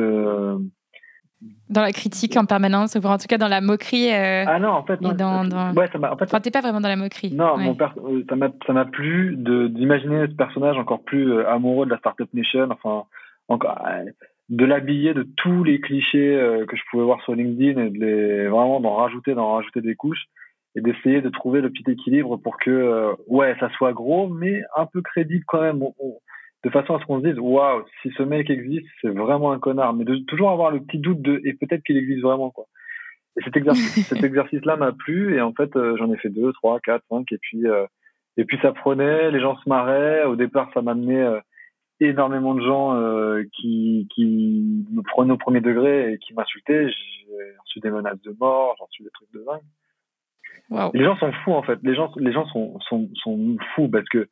[1.69, 4.11] dans la critique en permanence, ou en tout cas dans la moquerie.
[4.11, 5.13] Euh, ah non, en fait, non.
[5.13, 5.73] Dans, dans...
[5.73, 7.33] Ouais, ça en fait, enfin, t'es pas vraiment dans la moquerie.
[7.33, 8.23] Non, mon euh,
[8.65, 13.03] ça m'a plu d'imaginer ce personnage encore plus euh, amoureux de la Startup Nation, enfin,
[13.47, 13.81] encore,
[14.49, 18.47] de l'habiller de tous les clichés que je pouvais voir sur LinkedIn et de les,
[18.47, 20.25] vraiment d'en rajouter, d'en rajouter des couches
[20.75, 24.85] et d'essayer de trouver le petit équilibre pour que, ouais, ça soit gros, mais un
[24.85, 25.83] peu crédible quand même
[26.63, 29.59] de façon à ce qu'on se dise waouh si ce mec existe c'est vraiment un
[29.59, 29.93] connard.
[29.93, 32.65] Mais de toujours avoir le petit doute de et peut-être qu'il existe vraiment quoi.
[33.39, 36.29] Et cet exercice cet exercice là m'a plu et en fait euh, j'en ai fait
[36.29, 37.85] deux trois quatre cinq et puis euh,
[38.37, 40.25] et puis ça prenait les gens se marraient.
[40.25, 41.39] Au départ ça m'amenait euh,
[42.01, 46.89] énormément de gens qui qui me prenaient au premier degré et qui m'insultaient.
[46.89, 50.91] J'ai reçu des menaces de mort j'ai reçu des trucs de dingue.
[50.93, 51.79] Les gens sont fous en fait.
[51.83, 54.27] Les gens les gens sont sont sont fous parce que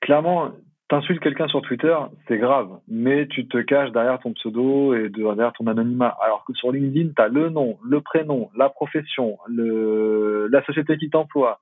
[0.00, 0.52] clairement
[0.90, 5.52] T'insultes quelqu'un sur Twitter, c'est grave, mais tu te caches derrière ton pseudo et derrière
[5.52, 6.16] ton anonymat.
[6.20, 10.98] Alors que sur LinkedIn, tu as le nom, le prénom, la profession, le, la société
[10.98, 11.60] qui t'emploie,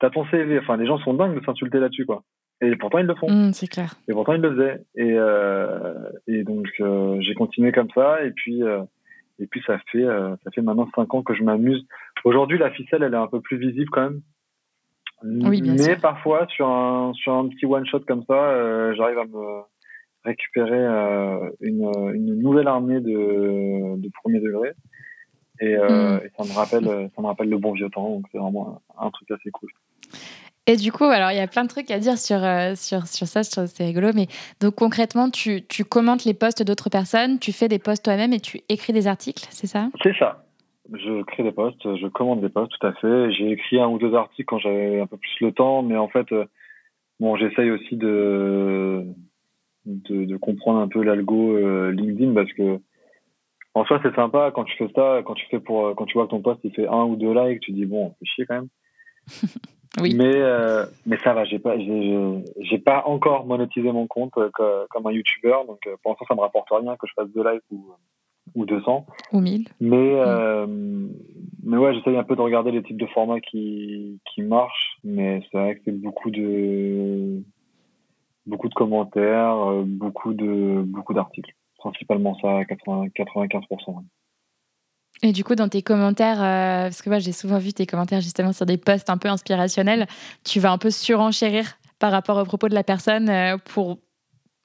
[0.00, 0.58] tu as ton CV.
[0.58, 2.24] Enfin, les gens sont dingues de s'insulter là-dessus, quoi.
[2.62, 3.30] Et pourtant, ils le font.
[3.30, 3.94] Mmh, c'est clair.
[4.08, 4.80] Et pourtant, ils le faisaient.
[4.96, 5.94] Et, euh,
[6.26, 8.24] et donc, euh, j'ai continué comme ça.
[8.24, 8.82] Et puis, euh,
[9.38, 11.86] et puis ça fait, ça fait maintenant cinq ans que je m'amuse.
[12.24, 14.20] Aujourd'hui, la ficelle, elle est un peu plus visible quand même.
[15.22, 19.62] Oui, bien Mais parfois, sur un, sur un petit one-shot comme ça, j'arrive à me
[20.24, 20.84] récupérer
[21.60, 24.72] une, une, nouvelle armée de, de premier degré.
[25.60, 26.20] Et, mm.
[26.24, 29.10] et, ça me rappelle ça me rappelle le bon vieux temps donc c'est vraiment un,
[29.10, 29.70] truc assez cool
[30.66, 33.06] et du coup, alors il y a plein de trucs à dire sur, euh, sur,
[33.06, 34.10] sur ça, c'est rigolo.
[34.14, 34.28] Mais
[34.60, 38.40] donc concrètement, tu, tu commentes les posts d'autres personnes, tu fais des posts toi-même et
[38.40, 39.90] tu écris des articles, c'est ça?
[40.02, 40.44] C'est ça.
[40.92, 43.32] Je crée des posts, je commande des posts, tout à fait.
[43.32, 46.08] J'ai écrit un ou deux articles quand j'avais un peu plus le temps, mais en
[46.08, 46.44] fait, euh,
[47.20, 49.04] bon, j'essaye aussi de,
[49.86, 52.80] de, de, comprendre un peu l'algo euh, LinkedIn parce que
[53.72, 56.26] en soi, c'est sympa quand tu fais ça, quand tu fais pour, quand tu vois
[56.26, 58.54] que ton post il fait un ou deux likes, tu dis bon, c'est chier quand
[58.54, 58.68] même.
[60.00, 60.14] Oui.
[60.16, 64.50] Mais, euh, mais ça va, j'ai pas, j'ai pas encore monétisé mon compte euh,
[64.90, 67.44] comme un YouTuber, donc euh, pour l'instant ça me rapporte rien que je fasse deux
[67.44, 67.92] lives ou,
[68.54, 69.06] ou 200.
[69.32, 69.68] Ou 1000.
[69.80, 70.20] Mais,
[71.62, 75.42] mais ouais, j'essaye un peu de regarder les types de formats qui, qui marchent, mais
[75.50, 77.42] c'est vrai que c'est beaucoup de,
[78.46, 81.54] beaucoup de commentaires, beaucoup de, beaucoup d'articles.
[81.78, 84.04] Principalement ça, 95%.
[85.22, 88.20] Et du coup, dans tes commentaires, euh, parce que moi j'ai souvent vu tes commentaires
[88.20, 90.06] justement sur des posts un peu inspirationnels,
[90.44, 93.96] tu vas un peu surenchérir par rapport aux propos de la personne euh, pour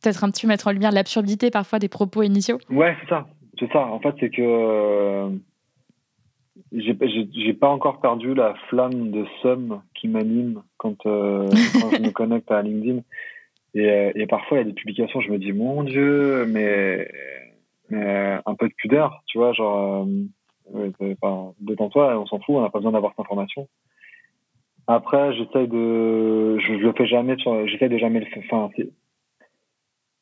[0.01, 2.59] peut-être un petit peu mettre en lumière l'absurdité parfois des propos initiaux.
[2.69, 3.27] Ouais, c'est ça.
[3.59, 3.85] C'est ça.
[3.85, 5.29] En fait, c'est que euh,
[6.71, 12.51] j'ai pas encore perdu la flamme de somme qui m'anime quand, quand je me connecte
[12.51, 13.01] à LinkedIn.
[13.75, 17.11] Et, et parfois, il y a des publications, je me dis, mon Dieu, mais,
[17.89, 20.07] mais un peu de pudeur, tu vois, genre
[20.73, 23.67] Enfin, détends-toi, on s'en fout, on n'a pas besoin d'avoir cette information.
[24.87, 28.69] Après, j'essaie de, je, le fais jamais sur, j'essaie de jamais le faire, enfin,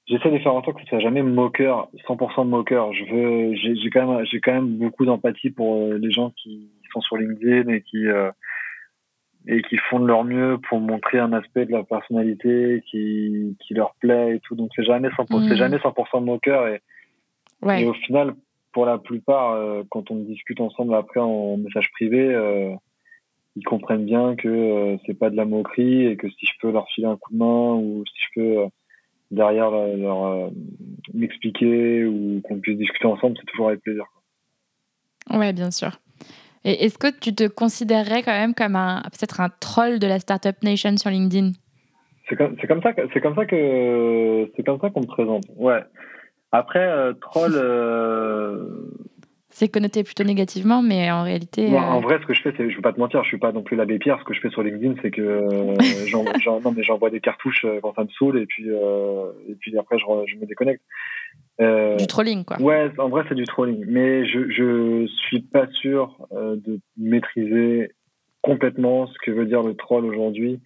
[0.07, 2.93] j'essaie de faire en sorte que ce soit jamais moqueur, 100% moqueur.
[2.93, 6.69] Je veux, j'ai quand même, j'ai quand même beaucoup d'empathie pour euh, les gens qui
[6.91, 8.31] sont sur LinkedIn et qui, euh,
[9.47, 13.73] et qui font de leur mieux pour montrer un aspect de leur personnalité qui, qui
[13.73, 14.55] leur plaît et tout.
[14.55, 15.57] Donc c'est jamais 100%, c'est mmh.
[15.57, 16.81] jamais 100% moqueur et,
[17.69, 18.35] et au final,
[18.71, 22.73] pour la plupart, euh, quand on discute ensemble après en message privé, euh,
[23.55, 26.87] ils comprennent bien que c'est pas de la moquerie et que si je peux leur
[26.89, 28.69] filer un coup de main ou si je peux
[29.31, 30.51] derrière leur,
[31.13, 34.05] m'expliquer ou qu'on puisse discuter ensemble, c'est toujours avec plaisir.
[35.29, 35.99] Ouais, bien sûr.
[36.63, 40.19] Et est-ce que tu te considérerais quand même comme un peut-être un troll de la
[40.19, 41.51] startup nation sur LinkedIn?
[42.27, 45.43] C'est comme, comme ça c'est comme ça que c'est comme ça qu'on me présente.
[45.55, 45.81] Ouais.
[46.51, 47.53] Après, euh, troll.
[47.55, 48.89] Euh,
[49.57, 51.75] c'est connoté plutôt négativement, mais en réalité.
[51.75, 53.39] En euh, vrai, ce que je fais, c'est, je veux pas te mentir, je suis
[53.39, 54.19] pas non plus l'abbé Pierre.
[54.19, 55.47] Ce que je fais sur LinkedIn, c'est que
[56.83, 60.45] j'envoie des cartouches quand ça me saoule et puis et puis après je, je me
[60.45, 60.83] déconnecte.
[61.59, 62.61] du trolling, quoi.
[62.61, 67.93] Ouais, en vrai, c'est du trolling, mais je je suis pas sûr de maîtriser
[68.43, 70.59] complètement ce que veut dire le troll aujourd'hui.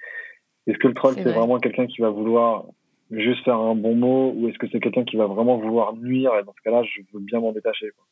[0.67, 2.65] Est-ce que le troll, c'est vraiment quelqu'un qui va vouloir
[3.09, 6.31] juste faire un bon mot ou est-ce que c'est quelqu'un qui va vraiment vouloir nuire?
[6.37, 8.05] Et dans ce cas-là je veux bien m'en détacher quoi.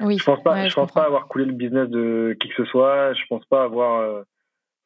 [0.00, 2.64] Oui, je pense pas je, pense pas avoir coulé le business de qui que ce
[2.64, 3.12] soit.
[3.14, 4.22] Je pense pas avoir euh,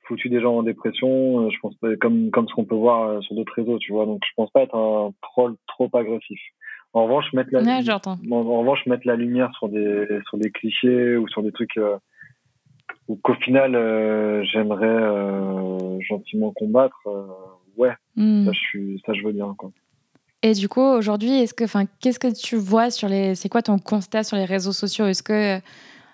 [0.07, 1.47] foutu des gens en dépression.
[1.47, 3.93] Euh, je pense pas comme comme ce qu'on peut voir euh, sur d'autres réseaux tu
[3.93, 4.07] vois.
[4.07, 6.41] Donc je pense pas être un troll trop agressif.
[6.93, 11.29] En revanche mettre la en, revanche mettre la lumière sur des sur des clichés ou
[11.29, 11.79] sur des trucs
[13.09, 13.73] ou qu'au final
[14.45, 17.07] j'aimerais gentiment combattre
[17.77, 18.47] ouais, hmm.
[18.47, 19.55] ça, je suis, ça, je veux bien.
[19.57, 19.71] Quoi.
[20.47, 23.63] Et du coup, aujourd'hui, est-ce que, enfin, qu'est-ce que tu vois sur les, c'est quoi
[23.63, 25.07] ton constat sur les réseaux sociaux?
[25.07, 25.61] Est-ce que,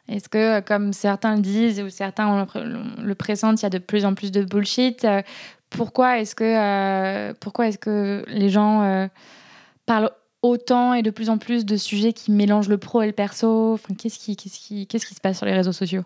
[0.08, 3.76] est-ce que, comme certains le disent ou certains le, le pressentent, il y a de
[3.76, 5.06] plus en plus de bullshit
[5.68, 9.06] Pourquoi est-ce que, euh, pourquoi est-ce que les gens euh,
[9.84, 13.12] parlent autant et de plus en plus de sujets qui mélangent le pro et le
[13.12, 13.74] perso?
[13.74, 16.04] Enfin, qu'est-ce qui, qu'est-ce qui, qu'est-ce qui se passe sur les réseaux sociaux?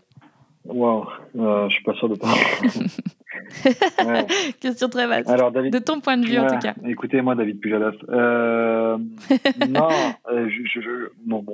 [0.65, 1.07] Waouh,
[1.39, 2.17] euh, je suis pas sûr de
[4.61, 5.29] Question très vaste.
[5.29, 5.73] Alors, David...
[5.73, 6.75] De ton point de vue, en tout cas.
[6.87, 7.93] Écoutez-moi, David Pujadas.
[8.09, 8.99] Euh,
[9.69, 9.89] non,
[10.31, 11.45] euh, je, je, bon,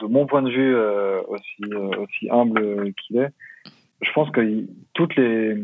[0.00, 3.30] de mon point de vue, euh, aussi, euh, aussi humble qu'il est,
[4.02, 5.56] je pense que toutes les,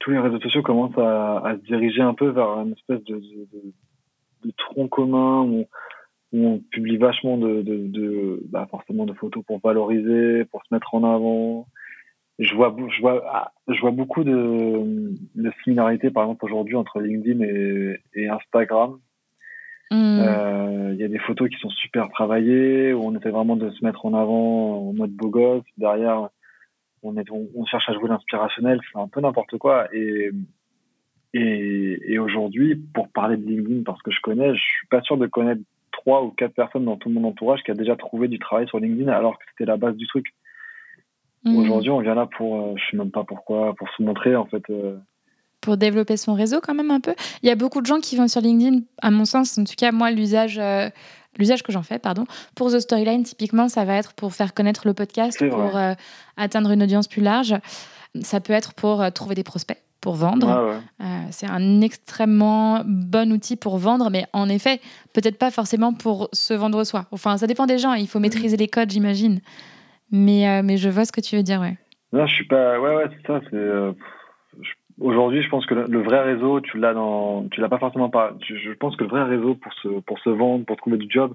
[0.00, 3.16] tous les réseaux sociaux commencent à, à, se diriger un peu vers une espèce de,
[3.16, 3.72] de,
[4.44, 5.64] de tronc commun où,
[6.32, 10.92] où, on publie vachement de, de, bah, forcément de photos pour valoriser, pour se mettre
[10.94, 11.66] en avant
[12.38, 17.00] je vois, je vois, ah, je vois beaucoup de, de similarités, par exemple, aujourd'hui entre
[17.00, 18.98] LinkedIn et, et Instagram.
[19.90, 20.20] Hmm.
[20.20, 23.70] Euh, il y a des photos qui sont super travaillées, où on essaie vraiment de
[23.70, 25.64] se mettre en avant en mode beau gosse.
[25.78, 26.28] Derrière,
[27.02, 29.88] on, est, on, cherche à jouer l'inspirationnel, c'est un peu n'importe quoi.
[29.92, 30.30] Et,
[31.34, 35.16] et, et aujourd'hui, pour parler de LinkedIn, parce que je connais, je suis pas sûr
[35.16, 38.38] de connaître trois ou quatre personnes dans tout mon entourage qui a déjà trouvé du
[38.38, 40.26] travail sur LinkedIn alors que c'était la base du truc.
[41.44, 41.56] Mm.
[41.56, 44.46] Aujourd'hui, on vient là pour, euh, je sais même pas pourquoi, pour se montrer en
[44.46, 44.62] fait.
[44.70, 44.98] Euh,
[45.60, 47.14] pour développer son réseau quand même un peu.
[47.42, 49.74] Il y a beaucoup de gens qui vont sur LinkedIn, à mon sens, en tout
[49.76, 50.88] cas moi l'usage euh,
[51.38, 52.24] l'usage que j'en fais, pardon.
[52.54, 55.94] Pour The Storyline, typiquement, ça va être pour faire connaître le podcast, pour euh,
[56.36, 57.54] atteindre une audience plus large.
[58.22, 60.80] Ça peut être pour euh, trouver des prospects pour vendre.
[61.32, 64.80] c'est un extrêmement bon outil pour vendre, mais en effet,
[65.12, 67.06] peut-être pas forcément pour se vendre soi.
[67.10, 67.94] Enfin, ça dépend des gens.
[67.94, 69.40] Il faut maîtriser les codes, j'imagine.
[70.10, 71.76] Mais, mais je vois ce que tu veux dire, ouais.
[72.12, 72.80] Non, je suis pas.
[72.80, 73.40] Ouais, ouais, c'est ça.
[73.50, 73.94] C'est.
[75.00, 78.32] Aujourd'hui, je pense que le, vrai réseau, tu l'as dans, tu l'as pas forcément par.
[78.40, 81.34] Je pense que le vrai réseau pour se pour se vendre, pour trouver du job,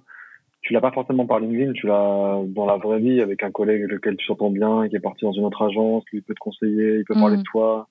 [0.63, 3.81] tu l'as pas forcément par LinkedIn, tu l'as dans la vraie vie avec un collègue
[3.81, 6.39] avec lequel tu t'entends bien, qui est parti dans une autre agence, lui peut te
[6.39, 7.51] conseiller, il peut parler de mm.
[7.51, 7.87] toi,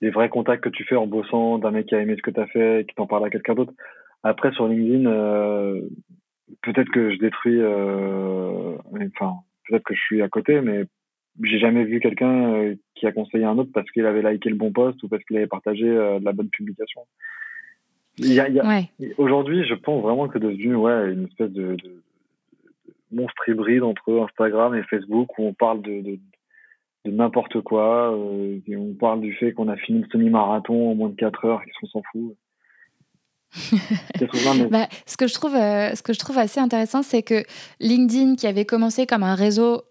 [0.00, 2.30] les vrais contacts que tu fais en bossant, d'un mec qui a aimé ce que
[2.30, 3.72] tu as fait, qui t'en parle à quelqu'un d'autre.
[4.22, 5.80] Après sur LinkedIn, euh,
[6.62, 8.76] peut-être que je détruis, euh,
[9.16, 9.34] enfin
[9.66, 10.84] peut-être que je suis à côté, mais
[11.42, 14.56] j'ai jamais vu quelqu'un euh, qui a conseillé un autre parce qu'il avait liké le
[14.56, 17.02] bon poste ou parce qu'il avait partagé euh, de la bonne publication.
[18.18, 18.48] Il y a,
[19.18, 22.02] Aujourd'hui, je pense vraiment que c'est devenu ouais, une espèce de, de,
[23.10, 26.18] monstre hybride entre Instagram et Facebook où on parle de, de,
[27.04, 28.12] de n'importe quoi.
[28.16, 31.62] Euh, on parle du fait qu'on a fini le semi-marathon en moins de 4 heures
[31.66, 32.36] et qu'on s'en fout.
[34.70, 34.88] bah,
[35.34, 37.44] trouve, ce que je trouve assez intéressant, c'est que
[37.80, 39.84] LinkedIn, qui avait commencé comme un réseau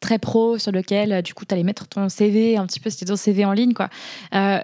[0.00, 3.06] très pro sur lequel du coup tu allais mettre ton CV un petit peu c'était
[3.06, 3.88] ton CV en ligne quoi
[4.34, 4.60] euh,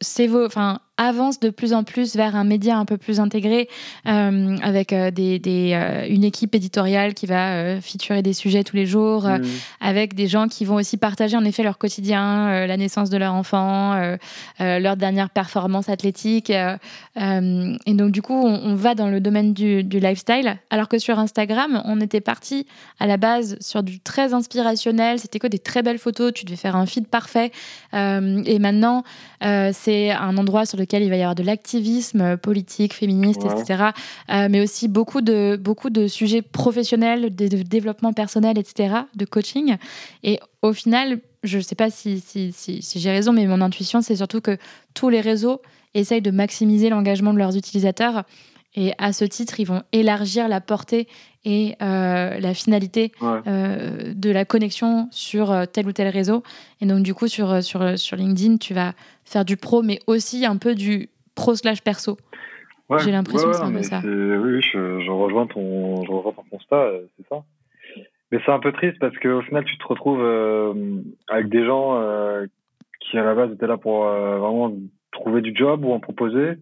[0.00, 3.68] c'est enfin avance de plus en plus vers un média un peu plus intégré
[4.06, 8.76] euh, avec euh, des, des euh, une équipe éditoriale qui va featurer des sujets tous
[8.76, 9.42] les jours mmh.
[9.80, 13.34] avec des gens qui vont aussi partager en effet leur quotidien la naissance de leur
[13.34, 14.16] enfant
[14.60, 19.82] leur dernière performance athlétique et donc du coup on, on va dans le domaine du,
[19.82, 22.66] du, lifestyle alors que sur Instagram on était parti
[23.00, 24.63] à la base sur du très inspiré
[25.18, 27.52] c'était que des très belles photos, tu devais faire un feed parfait.
[27.92, 29.04] Euh, et maintenant,
[29.44, 33.90] euh, c'est un endroit sur lequel il va y avoir de l'activisme politique, féministe, etc.
[34.30, 39.76] Euh, mais aussi beaucoup de, beaucoup de sujets professionnels, de, développement personnel, etc., de coaching.
[40.22, 43.60] Et au final, je ne sais pas si, si, si, si j'ai raison, mais mon
[43.60, 44.56] intuition, c'est surtout que
[44.94, 45.60] tous les réseaux
[45.94, 48.24] essayent de maximiser l'engagement de leurs utilisateurs.
[48.76, 51.06] Et à ce titre, ils vont élargir la portée
[51.44, 56.42] et euh, la finalité euh, de la connexion sur euh, tel ou tel réseau.
[56.80, 58.92] Et donc, du coup, sur, sur, sur LinkedIn, tu vas
[59.24, 62.16] faire du pro, mais aussi un peu du pro slash perso.
[62.98, 64.00] J'ai l'impression que c'est un peu ça.
[64.04, 67.42] Oui, je, rejoins ton, je rejoins ton constat, c'est ça.
[68.30, 70.22] Mais c'est un peu triste parce qu'au final, tu te retrouves
[71.28, 71.98] avec des gens
[73.00, 74.72] qui, à la base, étaient là pour vraiment
[75.12, 76.58] trouver du job ou en proposer.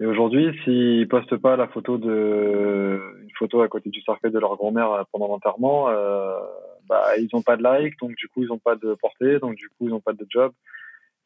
[0.00, 4.38] Et aujourd'hui, s'ils postent pas la photo de une photo à côté du cercueil de
[4.38, 6.38] leur grand-mère pendant l'enterrement, euh,
[6.88, 9.54] bah ils ont pas de like, donc du coup ils ont pas de portée, donc
[9.54, 10.52] du coup ils ont pas de job.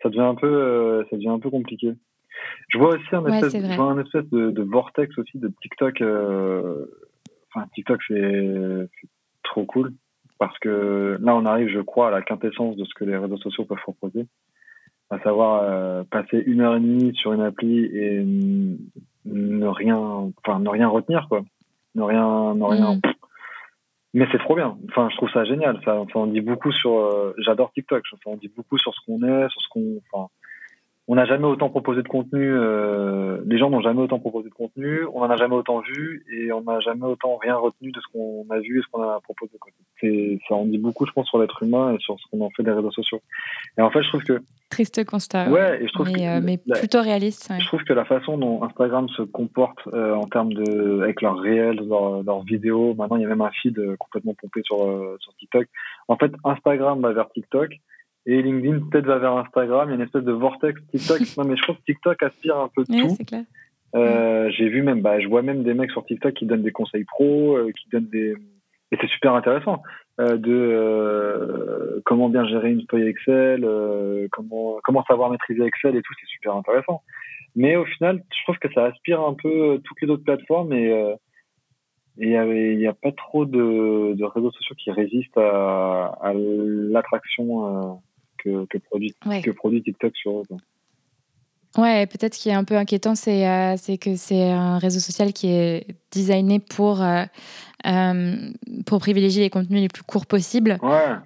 [0.03, 1.95] Ça devient un peu, euh, ça devient un peu compliqué.
[2.69, 6.01] Je vois aussi un espèce, je vois un espèce de, de, vortex aussi de TikTok.
[6.01, 6.87] Euh,
[7.53, 8.89] enfin, TikTok c'est
[9.43, 9.93] trop cool
[10.39, 13.37] parce que là on arrive, je crois, à la quintessence de ce que les réseaux
[13.39, 14.27] sociaux peuvent proposer
[15.11, 18.25] à savoir euh, passer une heure et demie sur une appli et
[19.25, 21.43] ne rien, enfin ne rien retenir quoi,
[21.95, 22.95] ne rien, ne rien.
[22.95, 23.01] Mm.
[24.13, 24.77] Mais c'est trop bien.
[24.89, 25.79] Enfin, je trouve ça génial.
[25.85, 26.99] Ça, ça en dit beaucoup sur.
[26.99, 28.05] Euh, j'adore TikTok.
[28.09, 30.01] Ça en dit beaucoup sur ce qu'on est, sur ce qu'on.
[30.13, 30.29] Enfin,
[31.09, 32.53] on n'a jamais autant proposé de contenu.
[32.53, 35.05] Euh, les gens n'ont jamais autant proposé de contenu.
[35.13, 38.07] On n'en a jamais autant vu et on n'a jamais autant rien retenu de ce
[38.13, 39.53] qu'on a vu et ce qu'on a proposé.
[40.01, 42.51] C'est, ça en dit beaucoup, je pense, sur l'être humain et sur ce qu'on en
[42.51, 43.21] fait des réseaux sociaux.
[43.77, 45.51] Et en fait, je trouve que triste constat.
[45.51, 47.53] Ouais, et je trouve mais, que, euh, mais plutôt réaliste.
[47.59, 51.41] Je trouve que la façon dont Instagram se comporte euh, en termes de avec leurs
[51.41, 52.95] réels, leurs, vidéos.
[52.95, 54.77] Maintenant, il y a même un feed complètement pompé sur
[55.19, 55.67] sur TikTok.
[56.07, 57.73] En fait, Instagram va vers TikTok
[58.33, 59.89] et LinkedIn peut-être va vers Instagram.
[59.89, 61.21] Il y a une espèce de vortex TikTok.
[61.37, 63.25] non, mais je trouve que TikTok aspire un peu de tout.
[63.25, 63.45] Clair.
[63.95, 66.71] Euh, J'ai vu même, bah, je vois même des mecs sur TikTok qui donnent des
[66.71, 68.37] conseils pro, euh, qui donnent des,
[68.93, 69.83] et c'est super intéressant
[70.21, 73.67] euh, de euh, comment bien gérer une feuille Excel,
[74.33, 77.03] comment comment savoir maîtriser Excel et tout, c'est super intéressant.
[77.57, 80.93] Mais au final, je trouve que ça aspire un peu toutes les autres plateformes et
[80.93, 81.15] euh,
[82.19, 88.03] et il n'y a, pas trop de, de, réseaux sociaux qui résistent à, à l'attraction
[88.43, 90.45] que, que, produit, que produit TikTok sur eux.
[91.79, 95.33] Ouais, peut-être ce qui est un peu inquiétant, c'est euh, que c'est un réseau social
[95.33, 97.25] qui est designé pour euh,
[98.87, 100.79] pour privilégier les contenus les plus courts possibles.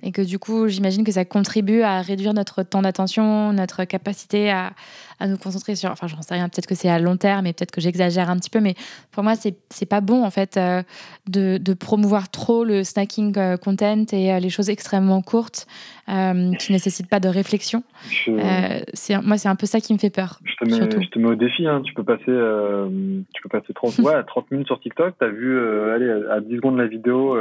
[0.02, 4.50] Et que du coup, j'imagine que ça contribue à réduire notre temps d'attention, notre capacité
[4.50, 4.72] à,
[5.18, 5.90] à nous concentrer sur.
[5.90, 8.36] Enfin, j'en sais rien, peut-être que c'est à long terme et peut-être que j'exagère un
[8.36, 8.74] petit peu, mais
[9.12, 10.82] pour moi, c'est pas bon en fait euh,
[11.28, 15.66] de, de, promouvoir trop le snacking euh, content et euh, les choses extrêmement courtes
[16.06, 17.82] qui nécessitent pas de réflexion.
[18.26, 20.38] moi, c'est un peu ça qui me fait peur.
[20.44, 21.80] Je te mets, je te mets au défi, hein.
[21.82, 25.58] tu peux passer, tu peux passer 30, ouais, 30 minutes sur TikTok, tu as vu,
[25.90, 27.38] allez, à 10 secondes de la vidéo,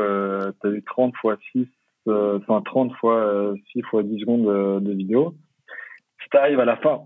[0.61, 1.67] tu as vu 30 fois 6,
[2.07, 5.35] enfin 30 fois 6 fois 10 secondes de, de vidéo.
[6.23, 7.01] Si tu arrives à la fin,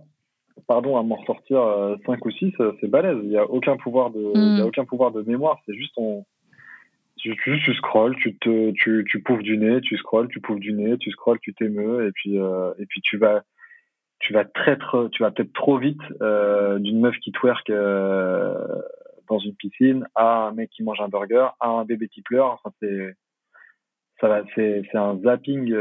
[0.65, 1.57] pardon, à m'en ressortir
[2.05, 3.17] 5 euh, ou 6, euh, c'est balèze.
[3.23, 4.67] Il n'y a aucun pouvoir de, y a mm.
[4.67, 5.59] aucun pouvoir de mémoire.
[5.65, 6.25] C'est juste on,
[7.17, 10.59] tu, tu, tu scrolles, tu te, tu, tu pouffes du nez, tu scrolles, tu pouffes
[10.59, 13.43] du nez, tu scrolles, tu t'émeus, et puis, euh, et puis tu vas,
[14.19, 14.77] tu vas très,
[15.11, 16.01] tu vas peut-être trop vite
[16.79, 21.69] d'une meuf qui twerk dans une piscine à un mec qui mange un burger, à
[21.69, 22.59] un bébé qui pleure.
[22.63, 23.15] Enfin, c'est,
[24.91, 25.73] ça un zapping,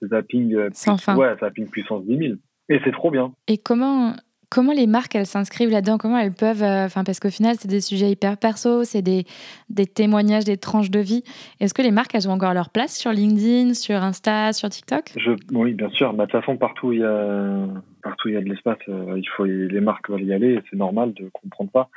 [0.00, 2.34] c'est zapping, ouais, zapping puissance 10 000.
[2.68, 3.32] Et c'est trop bien.
[3.46, 4.14] Et comment,
[4.50, 5.98] comment les marques, elles s'inscrivent là-dedans?
[5.98, 6.62] Comment elles peuvent...
[6.62, 9.24] Euh, parce qu'au final, c'est des sujets hyper perso, c'est des,
[9.70, 11.22] des témoignages, des tranches de vie.
[11.60, 15.12] Est-ce que les marques, elles ont encore leur place sur LinkedIn, sur Insta, sur TikTok?
[15.16, 16.12] Je, Oui, bien sûr.
[16.12, 17.66] Bah, de toute façon, partout il y a,
[18.02, 20.76] partout il y a de l'espace, euh, il faut, les marques veulent y aller, c'est
[20.76, 21.88] normal de comprendre pas.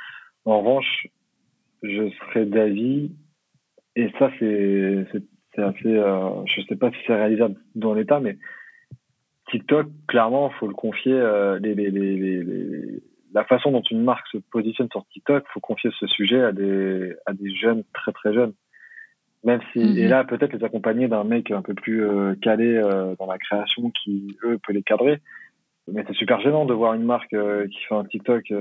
[0.44, 1.08] En revanche,
[1.82, 3.10] je serais d'avis,
[3.96, 5.06] et ça, c'est
[5.58, 5.86] assez...
[5.86, 8.38] Euh, je sais pas si c'est réalisable dans l'État, mais
[9.50, 11.14] TikTok, clairement, faut le confier.
[11.14, 15.90] Euh, les, les, les, la façon dont une marque se positionne sur TikTok, faut confier
[15.98, 18.54] ce sujet à des à des jeunes très très jeunes.
[19.44, 20.10] Même si et mhm.
[20.10, 23.90] là peut-être les accompagner d'un mec un peu plus euh, calé euh, dans la création
[23.90, 25.20] qui eux peut les cadrer.
[25.90, 27.34] Mais c'est super gênant de voir une marque
[27.70, 28.52] qui fait un TikTok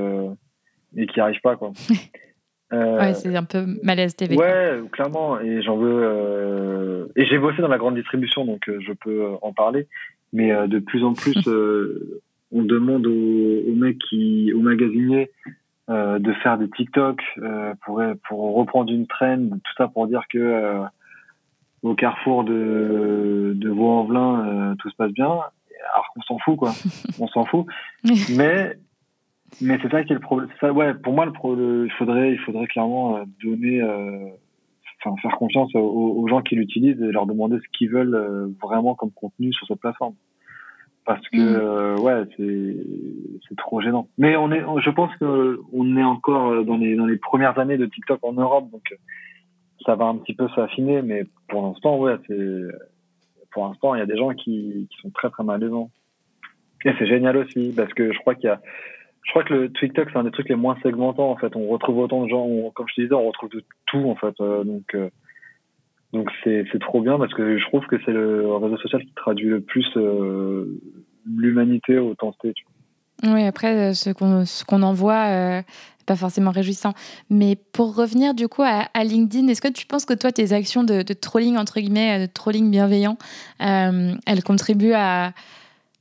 [0.96, 1.72] et qui arrive pas quoi.
[2.72, 4.36] ouais, c'est un peu malaise TV.
[4.36, 5.40] Ouais, clairement.
[5.40, 7.12] Et j'en veux.
[7.16, 9.88] Et j'ai bossé dans la grande distribution, donc je peux en parler.
[10.34, 12.22] Mais euh, de plus en plus, euh,
[12.52, 15.32] on demande aux, mecs qui, aux magasiniers,
[15.90, 17.22] euh, de faire des TikTok
[17.82, 20.84] pour pour reprendre une traîne, tout ça pour dire que
[21.82, 25.32] au carrefour de de Vaux-en-Velin, tout se passe bien.
[25.94, 26.72] Alors qu'on s'en fout quoi,
[27.20, 27.66] on s'en fout.
[28.36, 28.78] Mais
[29.62, 30.50] mais c'est ça qui est le problème.
[30.62, 33.82] Ça, ouais, pour moi, le, il faudrait, il faudrait clairement donner,
[35.04, 38.96] enfin, faire confiance aux, gens qui l'utilisent et leur demander ce qu'ils veulent euh, vraiment
[38.96, 40.16] comme contenu sur cette plateforme.
[41.06, 41.56] Parce que, mm.
[41.56, 42.24] euh, ouais,
[43.50, 44.08] c'est trop gênant.
[44.18, 47.86] Mais on est, je pense qu'on est encore dans les, dans les premières années de
[47.86, 48.84] TikTok en Europe, donc
[49.86, 52.64] ça va un petit peu s'affiner, mais pour l'instant, ouais, c'est,
[53.52, 55.90] pour l'instant, il y a des gens qui, qui sont très très malaisants.
[56.86, 58.62] Et c'est génial aussi, parce que je crois qu'il y a,
[59.24, 61.56] je crois que le TikTok, c'est un des trucs les moins segmentants, en fait.
[61.56, 64.34] On retrouve autant de gens, comme je te disais, on retrouve de tout, en fait.
[64.40, 65.10] Euh, donc, euh,
[66.14, 69.14] donc c'est, c'est trop bien parce que je trouve que c'est le réseau social qui
[69.14, 70.80] traduit le plus euh,
[71.32, 72.34] l'humanité au temps
[73.24, 75.62] Oui, après, ce qu'on, ce qu'on en voit,
[76.08, 76.94] pas forcément réjouissant.
[77.30, 80.84] Mais pour revenir du coup à, LinkedIn, est-ce que tu penses que toi, tes actions
[80.84, 83.18] de trolling, entre guillemets, de trolling bienveillant,
[83.60, 85.34] elles contribuent à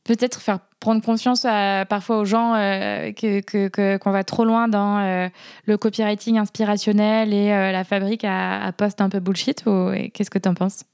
[0.08, 4.98] peut-être faire prendre conscience à, parfois aux gens euh, que, qu'on va trop loin dans
[4.98, 5.28] euh,
[5.66, 10.30] le copywriting inspirationnel et euh, la fabrique à, à post un peu bullshit ou qu'est-ce
[10.30, 10.86] que tu en penses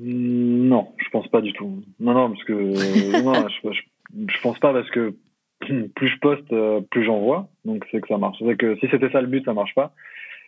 [0.00, 1.82] Non, je pense pas du tout.
[2.00, 2.52] Non, non, parce que
[3.22, 3.70] non, je,
[4.32, 5.14] je, pense pas parce que
[5.94, 6.54] plus je poste,
[6.90, 7.48] plus j'en vois.
[7.66, 8.38] Donc c'est que ça marche.
[8.38, 9.92] C'est que si c'était ça le but, ça marche pas.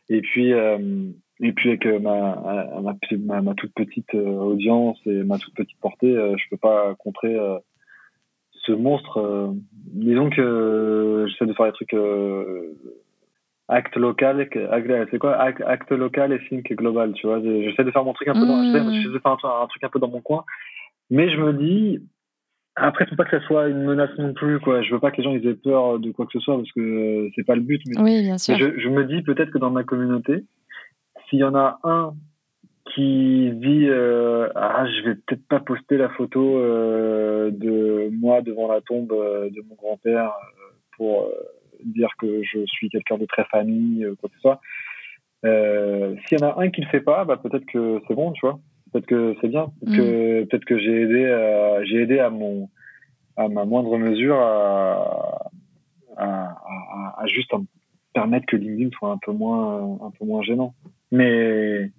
[0.08, 5.78] Et puis et puis avec ma, ma, ma, toute petite audience et ma toute petite
[5.80, 7.36] portée, je peux pas contrer
[8.68, 9.48] ce monstre, euh,
[9.92, 12.74] disons que euh, j'essaie de faire des trucs euh,
[13.66, 14.48] acte local,
[15.10, 17.40] c'est quoi acte, local et think global, tu vois?
[17.42, 19.98] J'essaie de faire mon truc un peu, dans, j'essaie de faire un, truc un peu
[19.98, 20.44] dans mon coin,
[21.10, 21.98] mais je me dis,
[22.76, 24.82] après, faut pas que ça soit une menace non plus, quoi.
[24.82, 27.28] Je veux pas que les gens aient peur de quoi que ce soit parce que
[27.34, 27.82] c'est pas le but.
[27.86, 28.56] Mais, oui, bien sûr.
[28.56, 30.44] je, je, me dis peut-être que dans ma communauté,
[31.28, 32.12] s'il y en a un
[32.94, 38.68] qui dit euh, ah je vais peut-être pas poster la photo euh, de moi devant
[38.68, 41.30] la tombe euh, de mon grand-père euh, pour euh,
[41.84, 44.60] dire que je suis quelqu'un de très famille quoi que ce soit.
[45.44, 48.46] S'il y en a un qui le fait pas bah peut-être que c'est bon tu
[48.46, 48.58] vois.
[48.92, 49.70] Peut-être que c'est bien.
[49.80, 50.46] Peut-être que mm.
[50.46, 52.68] peut-être que j'ai aidé j'ai aidé à mon
[53.36, 55.50] à ma moindre mesure à
[56.16, 57.52] à, à, à juste
[58.12, 60.74] permettre que LinkedIn soit un peu moins un peu moins gênant.
[61.12, 61.90] Mais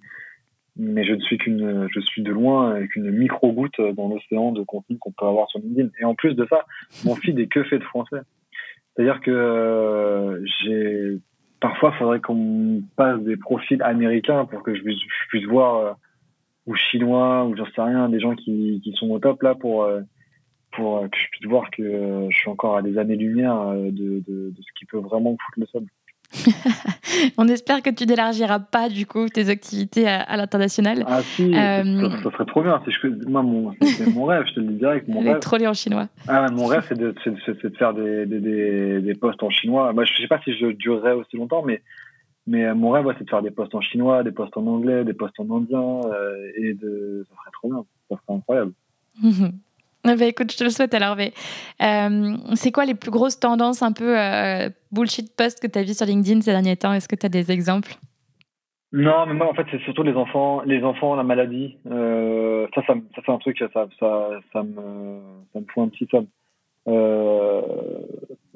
[0.80, 4.96] mais je ne suis qu'une, je suis de loin qu'une micro-goutte dans l'océan de contenu
[4.98, 5.90] qu'on peut avoir sur LinkedIn.
[6.00, 6.64] Et en plus de ça,
[7.04, 8.20] mon feed est que fait de français.
[8.96, 11.18] C'est-à-dire que euh, j'ai
[11.60, 14.82] parfois, faudrait qu'on passe des profils américains pour que je
[15.28, 15.96] puisse, voir,
[16.66, 19.86] ou chinois, ou j'en sais rien, des gens qui, qui sont au top là pour,
[20.72, 24.56] pour que je puisse voir que je suis encore à des années-lumière de, de, de,
[24.56, 25.84] ce qui peut vraiment foutre le sol.
[27.38, 31.04] On espère que tu n'élargiras pas du coup tes activités à, l'international.
[31.06, 32.80] Ah si, ça, euh, serait trop bien.
[32.86, 35.08] Je, moi, mon, c'est mon rêve, je te le dis direct.
[35.08, 35.40] Mon rêve.
[35.40, 36.08] troller en chinois.
[36.28, 39.92] Ah, mon rêve, c'est de, de, faire des, des, des, posts en chinois.
[39.92, 41.82] Moi, je sais pas si je durerai aussi longtemps, mais,
[42.46, 45.14] mais mon rêve, c'est de faire des posts en chinois, des posts en anglais, des
[45.14, 46.00] posts en indien.
[46.12, 47.84] Euh, et de, ça serait trop bien.
[48.08, 48.72] Ça serait incroyable.
[50.04, 51.14] Ah bah écoute, je te le souhaite alors.
[51.16, 51.32] Mais
[51.82, 55.82] euh, c'est quoi les plus grosses tendances un peu euh, bullshit post que tu as
[55.82, 56.92] vu sur LinkedIn ces derniers temps?
[56.92, 57.92] Est-ce que tu as des exemples?
[58.92, 61.76] Non, mais moi en fait c'est surtout les enfants, les enfants, la maladie.
[61.90, 63.68] Euh, ça, ça, ça c'est un truc, ça,
[64.00, 65.20] ça, ça, me,
[65.52, 66.26] ça me fout un petit somme.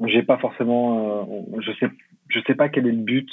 [0.07, 1.87] J'ai pas forcément, je sais,
[2.29, 3.31] je sais pas quel est le but.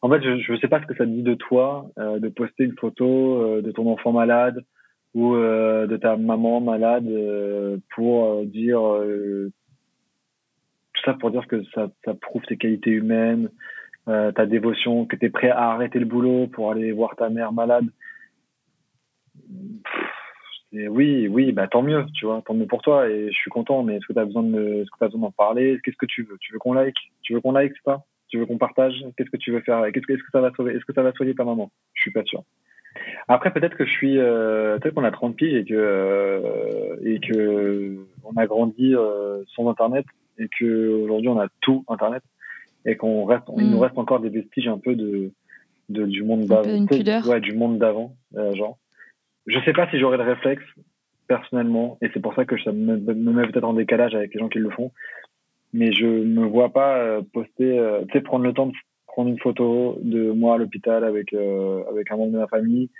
[0.00, 2.76] En fait, je, je sais pas ce que ça dit de toi de poster une
[2.76, 4.64] photo de ton enfant malade
[5.14, 8.80] ou euh, de ta maman malade euh, pour euh, dire
[10.94, 13.50] tout ça pour dire que ça, ça prouve tes qualités humaines,
[14.06, 17.52] ta dévotion, que tu es prêt à arrêter le boulot pour aller voir ta mère
[17.52, 17.86] malade.
[20.72, 23.82] Oui, oui, bah tant mieux, tu vois, tant mieux pour toi et je suis content.
[23.82, 25.78] Mais est-ce que tu as besoin de, est-ce que as besoin d'en parler?
[25.84, 26.36] Qu'est-ce que tu veux?
[26.40, 26.96] Tu veux qu'on like?
[27.22, 28.94] Tu veux qu'on like, c'est pas Tu veux qu'on partage?
[29.16, 31.34] Qu'est-ce que tu veux faire est-ce que ça va sauver Est-ce que ça va soigner
[31.34, 31.70] ta maman?
[31.94, 32.42] Je suis pas sûr.
[33.28, 37.20] Après, peut-être que je suis, euh, peut-être qu'on a 30 piges et que euh, et
[37.20, 40.04] que on a grandi euh, sans Internet
[40.38, 42.22] et que aujourd'hui on a tout Internet
[42.84, 43.82] et qu'on reste, il nous mm.
[43.82, 45.30] reste encore des vestiges un peu de,
[45.88, 46.86] de du monde d'avant,
[47.28, 48.78] ouais, du monde d'avant, euh, genre.
[49.46, 50.64] Je sais pas si j'aurais le réflexe
[51.26, 54.40] personnellement et c'est pour ça que ça me, me met peut-être en décalage avec les
[54.40, 54.92] gens qui le font.
[55.72, 58.72] Mais je me vois pas euh, poster, tu sais, prendre le temps de
[59.12, 62.90] prendre une photo de moi à l'hôpital avec, euh, avec un membre de ma famille,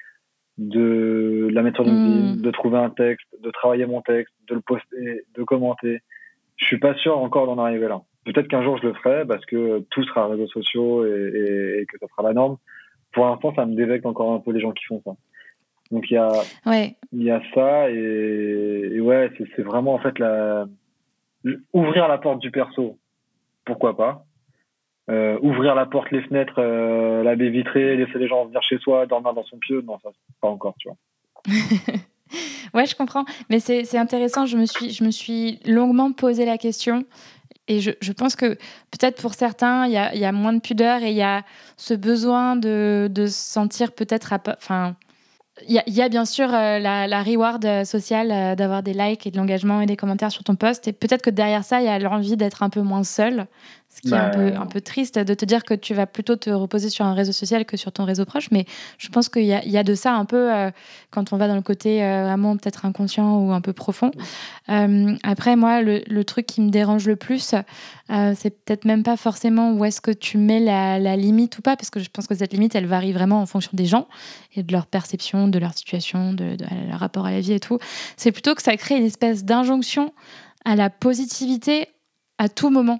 [0.58, 2.42] de la mettre sur LinkedIn, mm.
[2.42, 6.00] de trouver un texte, de travailler mon texte, de le poster, de commenter.
[6.56, 8.02] Je suis pas sûr encore d'en arriver là.
[8.24, 11.98] Peut-être qu'un jour je le ferai parce que tout sera réseaux sociaux et, et, que
[11.98, 12.58] ça sera la norme.
[13.12, 15.12] Pour l'instant, ça me dévecte encore un peu les gens qui font ça.
[15.90, 16.30] Donc il y a,
[16.66, 16.96] ouais.
[17.12, 20.66] il y a ça et, et ouais, c'est vraiment en fait la
[21.72, 22.98] ouvrir la porte du perso.
[23.64, 24.24] Pourquoi pas?
[25.10, 28.78] Euh, ouvrir la porte, les fenêtres, euh, la baie vitrée, laisser les gens venir chez
[28.78, 30.96] soi, dormir dans son pieu, non, ça, pas encore, tu vois.
[32.74, 33.24] ouais, je comprends.
[33.50, 37.04] Mais c'est intéressant, je me, suis, je me suis longuement posé la question.
[37.66, 38.54] Et je, je pense que
[38.90, 41.42] peut-être pour certains, il y a, y a, moins de pudeur et il y a
[41.76, 44.32] ce besoin de, se sentir peut-être.
[44.56, 44.94] Enfin,
[45.68, 49.36] il y, a bien sûr euh, la, la, reward sociale d'avoir des likes et de
[49.36, 50.88] l'engagement et des commentaires sur ton post.
[50.88, 53.46] Et peut-être que derrière ça, il y a l'envie d'être un peu moins seul
[53.94, 56.36] ce qui est un peu, un peu triste de te dire que tu vas plutôt
[56.36, 58.50] te reposer sur un réseau social que sur ton réseau proche.
[58.50, 58.64] Mais
[58.96, 60.70] je pense qu'il y, y a, de ça un peu euh,
[61.10, 64.10] quand on va dans le côté euh, vraiment peut-être inconscient ou un peu profond.
[64.70, 67.54] Euh, après, moi, le, le, truc qui me dérange le plus,
[68.08, 71.76] c'est peut-être même pas forcément où est-ce que tu mets la, la, limite ou pas,
[71.76, 74.08] parce que je pense que cette limite, elle varie vraiment en fonction des gens
[74.54, 77.60] et de leur perception, de leur situation, de, de leur rapport à la vie et
[77.60, 77.78] tout.
[78.16, 80.14] C'est plutôt que ça crée une espèce d'injonction
[80.64, 81.88] à la positivité
[82.38, 82.98] à tout moment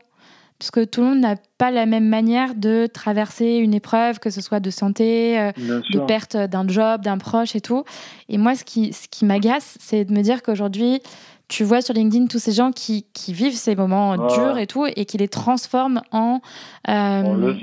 [0.63, 4.31] parce que tout le monde n'a pas la même manière de traverser une épreuve, que
[4.31, 7.83] ce soit de santé, euh, de perte d'un job, d'un proche et tout.
[8.29, 11.03] Et moi, ce qui, ce qui m'agace, c'est de me dire qu'aujourd'hui,
[11.49, 14.87] tu vois sur LinkedIn tous ces gens qui, qui vivent ces moments durs et tout,
[14.87, 16.41] et qui les transforment en,
[16.89, 17.55] euh,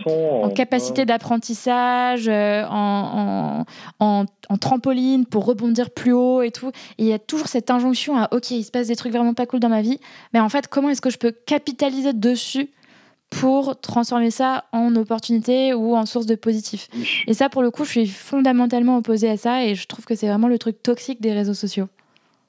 [0.44, 3.64] en, capacité d'apprentissage, euh, en,
[4.02, 6.68] en, en, trampoline pour rebondir plus haut et tout.
[6.98, 9.34] Et il y a toujours cette injonction à, OK, il se passe des trucs vraiment
[9.34, 10.02] pas cool dans ma vie,
[10.34, 12.70] mais en fait, comment est-ce que je peux capitaliser dessus
[13.30, 16.88] pour transformer ça en opportunité ou en source de positif.
[17.28, 20.16] Et ça, pour le coup, je suis fondamentalement opposée à ça et je trouve que
[20.16, 21.88] c'est vraiment le truc toxique des réseaux sociaux.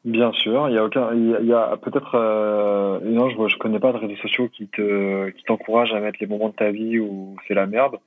[0.05, 3.79] Bien sûr, il y a aucun, il y a, peut-être, euh, non, je, je connais
[3.79, 6.99] pas de réseaux sociaux qui te, qui t'encouragent à mettre les moments de ta vie
[6.99, 7.99] où c'est la merde,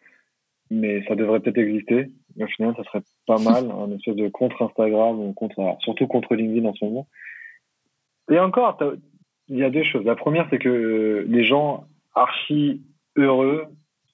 [0.72, 2.10] mais ça devrait peut-être exister.
[2.40, 6.34] Au final, ça serait pas mal, un espèce de contre Instagram ou contre, surtout contre
[6.34, 7.08] LinkedIn en ce moment.
[8.32, 8.76] Et encore,
[9.50, 10.04] il y a deux choses.
[10.04, 11.86] La première, c'est que les gens
[12.16, 12.82] archi
[13.16, 13.66] heureux,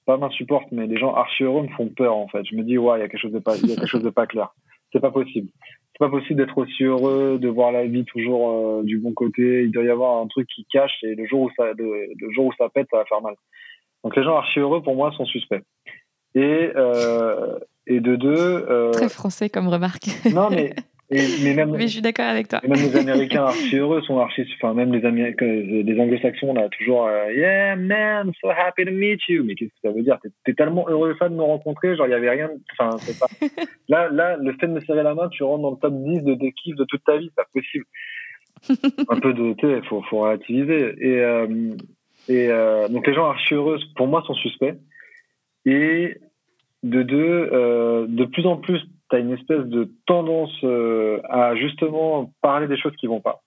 [0.06, 2.44] pas m'insupporte, mais les gens archi heureux me font peur en fait.
[2.44, 3.86] Je me dis ouais, il y a quelque chose de pas, il y a quelque
[3.86, 4.54] chose de pas clair.
[4.92, 5.48] C'est pas possible.
[5.92, 9.64] C'est pas possible d'être aussi heureux, de voir la vie toujours euh, du bon côté.
[9.64, 12.46] Il doit y avoir un truc qui cache et le jour où ça, le, jour
[12.46, 13.34] où ça pète, ça va faire mal.
[14.02, 15.62] Donc les gens archi heureux pour moi sont suspects.
[16.34, 18.64] Et euh, et de deux.
[18.68, 20.08] Euh, Très français comme remarque.
[20.32, 20.74] non mais
[21.10, 22.60] mais, même, mais je suis d'accord avec toi.
[22.62, 24.46] même les Américains archi heureux sont archi.
[24.54, 29.20] Enfin, même les, Américains, les Anglo-Saxons, là, toujours euh, Yeah, man, so happy to meet
[29.28, 29.42] you.
[29.42, 30.18] Mais qu'est-ce que ça veut dire?
[30.44, 32.50] T'es tellement heureux fan de me rencontrer, genre, il n'y avait rien.
[32.78, 33.26] Enfin, c'est pas.
[33.88, 36.22] là, là, le fait de me serrer la main, tu rentres dans le top 10
[36.22, 37.84] de tes kiffs de toute ta vie, c'est pas possible.
[39.08, 39.54] Un peu de.
[39.54, 40.94] Tu sais, faut, faut relativiser.
[41.00, 41.72] Et, euh,
[42.28, 44.76] et euh, donc, les gens archi heureux, pour moi, sont suspects.
[45.66, 46.14] Et
[46.84, 48.80] de deux, de plus en plus,
[49.10, 53.42] tu as une espèce de tendance euh, à justement parler des choses qui vont pas.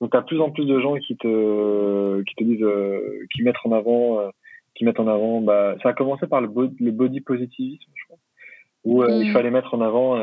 [0.00, 3.42] Donc, tu as plus en plus de gens qui te, qui te disent, euh, qui
[3.42, 4.28] mettent en avant, euh,
[4.74, 8.04] qui mettent en avant, bah, ça a commencé par le, body, le body positivisme, je
[8.04, 8.18] crois,
[8.84, 9.32] où il mm.
[9.32, 10.16] fallait mettre en avant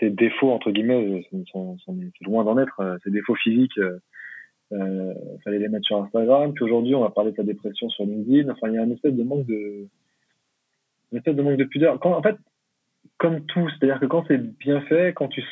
[0.00, 3.78] ses défauts, entre guillemets, c'est loin d'en être, ses défauts physiques,
[4.72, 6.52] il fallait les mettre sur Instagram.
[6.52, 8.50] Puis aujourd'hui, on va parler de sa dépression sur LinkedIn.
[8.50, 9.86] Enfin, il y a une espèce de manque de,
[11.12, 11.98] une espèce de manque de pudeur.
[12.00, 12.36] Quand, en fait,
[13.18, 15.42] comme tout, c'est-à-dire que quand c'est bien fait, quand tu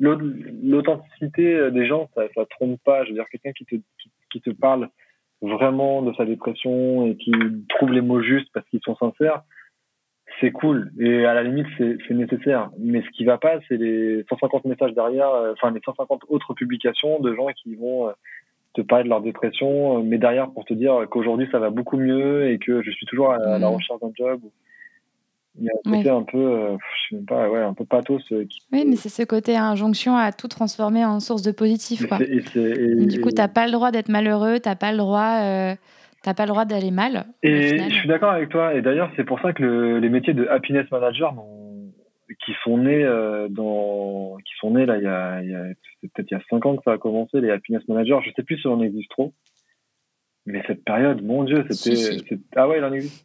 [0.00, 3.04] l'authenticité des gens, ça, ça trompe pas.
[3.04, 3.76] Je veux dire, quelqu'un qui te
[4.30, 4.88] qui, te parle
[5.40, 7.32] vraiment de sa dépression et qui
[7.68, 9.42] trouve les mots justes parce qu'ils sont sincères,
[10.40, 12.70] c'est cool et à la limite c'est nécessaire.
[12.78, 16.54] Mais ce qui va pas, c'est les 150 messages derrière, euh, enfin les 150 autres
[16.54, 18.12] publications de gens qui vont euh,
[18.74, 21.98] te parler de leur dépression, euh, mais derrière pour te dire qu'aujourd'hui ça va beaucoup
[21.98, 23.74] mieux et que je suis toujours à, la mmh.
[23.74, 24.40] recherche d'un job.
[25.56, 26.76] Il y a un côté un peu, euh,
[27.10, 28.22] je sais pas, ouais, un peu pathos.
[28.32, 32.06] Euh, oui, mais c'est ce côté injonction à tout transformer en source de positif.
[32.06, 32.18] Quoi.
[32.22, 35.38] Et du coup, tu n'as pas le droit d'être malheureux, tu n'as pas le droit,
[35.42, 35.74] euh,
[36.24, 37.26] pas le droit d'aller mal.
[37.42, 38.74] Et je suis d'accord avec toi.
[38.74, 41.34] Et d'ailleurs, c'est pour ça que les métiers de happiness manager
[42.44, 43.04] qui sont nés
[43.50, 45.62] dans, qui sont nés là, il y a, il y a
[46.02, 48.18] peut-être il y a 5 ans que ça a commencé, les happiness managers.
[48.24, 49.32] Je sais plus si on existe trop.
[50.46, 52.36] Mais cette période, mon Dieu, c'était.
[52.56, 53.24] Ah ouais, il en existe.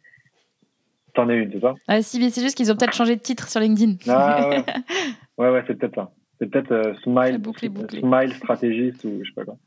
[1.20, 3.20] T'en as une, c'est ça ah, Si, mais c'est juste qu'ils ont peut-être changé de
[3.20, 3.96] titre sur LinkedIn.
[4.08, 4.64] Ah ouais,
[5.38, 6.10] ouais, ouais c'est peut-être ça.
[6.38, 7.42] C'est peut-être euh, Smile,
[7.90, 9.58] Smile Stratégiste ou je sais pas quoi.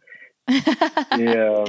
[1.20, 1.64] et, euh,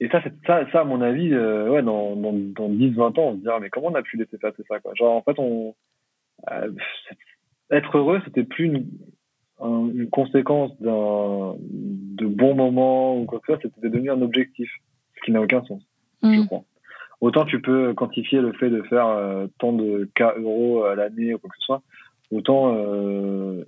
[0.00, 3.34] et ça, ça, ça, à mon avis, euh, ouais, dans, dans, dans 10-20 ans, on
[3.36, 5.76] se dira, mais comment on a pu laisser passer ça quoi Genre, en fait, on,
[7.70, 8.88] être heureux, c'était plus une,
[9.62, 14.68] une conséquence d'un de bons moments ou quoi que ce soit, c'était devenu un objectif,
[15.16, 15.82] ce qui n'a aucun sens,
[16.24, 16.46] je mm.
[16.46, 16.64] crois.
[17.24, 21.32] Autant tu peux quantifier le fait de faire euh, tant de K euros à l'année
[21.32, 21.82] ou quoi que ce soit,
[22.30, 23.64] autant euh,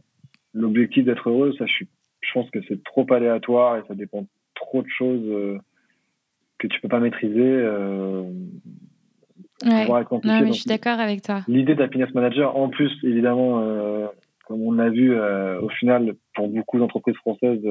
[0.52, 1.84] l'objectif d'être heureux, ça, je,
[2.20, 5.58] je pense que c'est trop aléatoire et ça dépend trop de choses euh,
[6.58, 7.62] que tu peux pas maîtriser.
[9.64, 9.86] Ouais.
[10.22, 11.40] Non, mais je suis d'accord avec toi.
[11.48, 13.62] L'idée d'happiness manager, en plus, évidemment,
[14.44, 17.64] comme on l'a vu, au final, pour beaucoup d'entreprises françaises,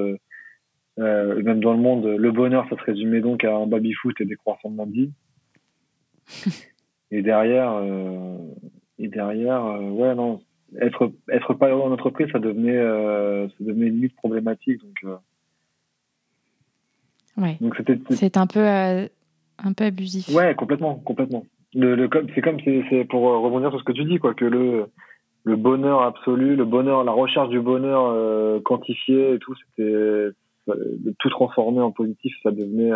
[0.98, 4.36] même dans le monde, le bonheur, ça se résumait donc à un baby-foot et des
[4.36, 5.12] croissants de lundi
[7.12, 8.38] et derrière, euh,
[9.00, 10.42] et derrière, euh, ouais, non,
[10.80, 14.82] être, être pas heureux en entreprise, ça devenait, euh, ça devenait limite problématique.
[14.82, 15.18] Donc,
[17.38, 17.58] ouais.
[17.62, 18.00] Donc c'était.
[18.12, 20.30] C'est un peu, un peu abusif.
[20.30, 21.46] Ouais, complètement, complètement.
[21.74, 24.88] Le, le c'est comme c'est pour rebondir sur ce que tu dis, quoi, que le
[25.44, 30.30] le bonheur absolu, le bonheur, la recherche du bonheur quantifié et tout, c'était
[31.20, 32.92] tout transformer en positif, ça devenait,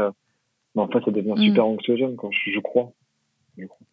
[0.75, 1.41] en fait, ça devient mm.
[1.41, 2.91] super anxiogène, quand je, je crois.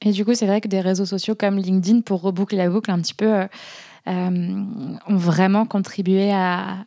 [0.03, 2.91] Et du coup, c'est vrai que des réseaux sociaux comme LinkedIn, pour reboucler la boucle
[2.91, 3.47] un petit peu, euh,
[4.09, 4.65] euh,
[5.09, 6.85] ont vraiment contribué à,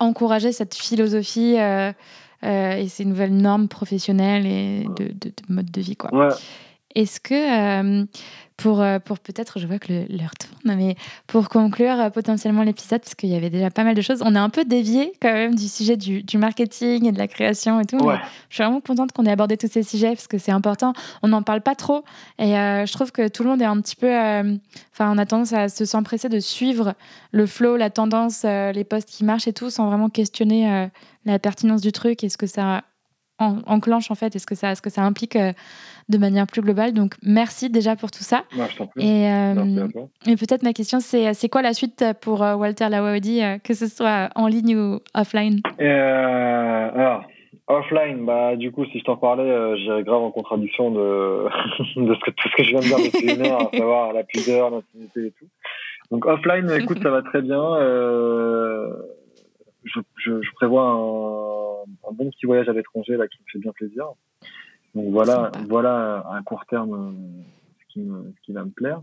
[0.00, 1.92] encourager cette philosophie euh,
[2.42, 5.94] et ces nouvelles normes professionnelles et de, de, mode de vie.
[5.94, 6.10] Quoi.
[6.98, 8.06] Est-ce que
[8.58, 10.96] pour, euh, pour peut-être, je vois que l'heure tourne, mais
[11.28, 14.34] pour conclure euh, potentiellement l'épisode, parce qu'il y avait déjà pas mal de choses, on
[14.34, 17.80] est un peu dévié quand même du sujet du, du marketing et de la création
[17.80, 17.98] et tout.
[18.50, 20.92] je suis vraiment contente qu'on ait abordé tous ces sujets parce que c'est important.
[21.22, 22.04] On n'en parle pas trop
[22.40, 24.08] et euh, je trouve que tout le monde est un petit peu.
[24.08, 26.94] Enfin, on a tendance à se s'empresser de suivre
[27.30, 30.88] le flow, la tendance, les posts qui marchent et tout, sans vraiment questionner
[31.24, 32.82] la pertinence du truc et ce que ça
[33.38, 35.52] enclenche en fait est ce que ça, ce que ça implique euh,
[36.08, 36.92] de manière plus globale.
[36.92, 38.44] Donc merci déjà pour tout ça.
[38.96, 39.88] et, euh,
[40.26, 43.86] et peut-être ma question c'est c'est quoi la suite pour euh, Walter Lawaudi, que ce
[43.86, 45.60] soit en ligne ou offline?
[45.78, 47.24] Alors
[47.68, 51.44] offline, bah du coup si je t'en parlais, j'irais grave en contradiction de,
[51.96, 54.12] de ce que, tout ce que je viens de dire depuis une heure, à savoir
[54.12, 55.46] la pudeur, l'intimité et tout.
[56.10, 57.62] Donc offline, écoute, ça va très bien.
[59.84, 60.96] Je, je, je, prévois un
[62.08, 64.06] un, bon petit voyage à l'étranger là qui me fait bien plaisir.
[64.94, 67.10] Donc voilà, voilà à court terme euh,
[67.80, 69.00] ce qui, ce qui va me plaire.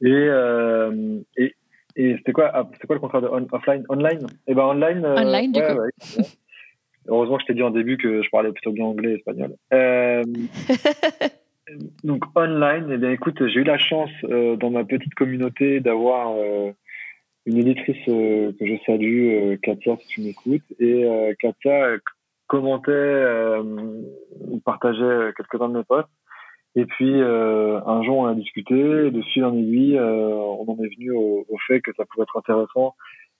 [0.00, 1.54] Et, euh, et,
[1.96, 4.26] et c'était quoi, ah, c'est quoi le contraire de offline, online?
[4.46, 5.04] Eh ben online.
[5.04, 5.52] Euh, online.
[7.08, 9.54] Heureusement que je t'ai dit en début que je parlais plutôt bien anglais et espagnol.
[12.04, 16.34] donc online, eh bien écoute, j'ai eu la chance dans ma petite communauté d'avoir
[17.48, 20.62] une éditrice que je salue, Katia, si tu m'écoutes.
[20.78, 21.04] Et
[21.38, 21.96] Katia
[22.46, 23.24] commentait
[24.64, 26.08] partageait quelques-uns de mes posts.
[26.76, 28.74] Et puis, un jour, on a discuté.
[28.74, 32.36] Et de fil en aiguille, on en est venu au, fait que ça pouvait être
[32.36, 32.94] intéressant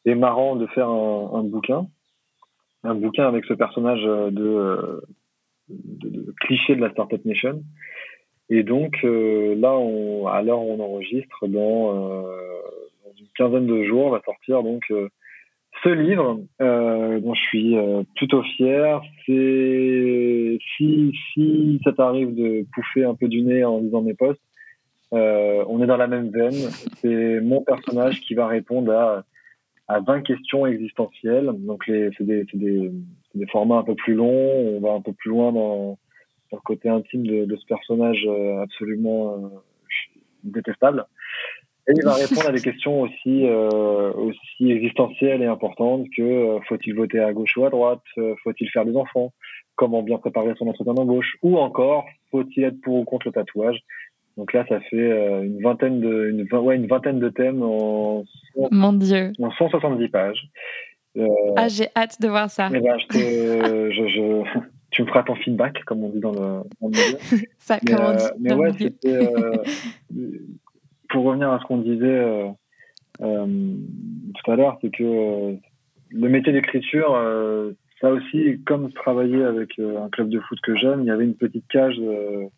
[0.04, 1.86] et marrant de faire un, bouquin.
[2.84, 5.02] Un bouquin avec ce personnage de,
[6.40, 7.62] cliché de la Startup Nation.
[8.50, 12.24] Et donc euh, là, on, on enregistre, euh, dans,
[13.18, 15.08] une quinzaine de jours, va sortir donc euh,
[15.82, 17.76] ce livre euh, dont je suis
[18.16, 19.00] plutôt fier.
[19.26, 24.42] C'est si si ça t'arrive de pouffer un peu du nez en lisant mes posts,
[25.12, 26.70] on est dans la même veine.
[26.96, 29.24] C'est mon personnage qui va répondre à
[29.88, 31.50] à 20 questions existentielles.
[31.58, 32.92] Donc c'est des, des,
[33.34, 34.76] des formats un peu plus longs.
[34.76, 35.98] On va un peu plus loin dans
[36.52, 39.48] le côté intime de, ce personnage euh, absolument euh,
[40.44, 41.06] détestable.
[41.88, 46.58] Et il va répondre à des questions aussi, euh, aussi existentielles et importantes que euh,
[46.68, 48.02] faut-il voter à gauche ou à droite
[48.44, 49.32] Faut-il faire des enfants
[49.74, 53.78] Comment bien préparer son entretien d'embauche Ou encore, faut-il être pour ou contre le tatouage
[54.36, 58.22] donc là, ça fait une vingtaine de, une, ouais, une vingtaine de thèmes en,
[58.70, 59.32] Mon Dieu.
[59.42, 60.48] en 170 pages.
[61.56, 62.70] ah, j'ai hâte de voir ça.
[62.72, 64.60] Eh ben, je, te, je, je,
[64.90, 66.38] tu me feras ton feedback, comme on dit dans le,
[66.80, 67.18] dans le milieu.
[67.58, 69.28] Ça, mais, euh, mais ouais, c'était.
[71.08, 72.48] Pour revenir à ce qu'on disait euh,
[73.20, 73.74] euh
[74.34, 75.54] tout à l'heure, c'est que euh,
[76.10, 77.18] le métier d'écriture,
[78.00, 81.34] ça aussi, comme travailler avec un club de foot que j'aime, il y avait une
[81.34, 82.00] petite cage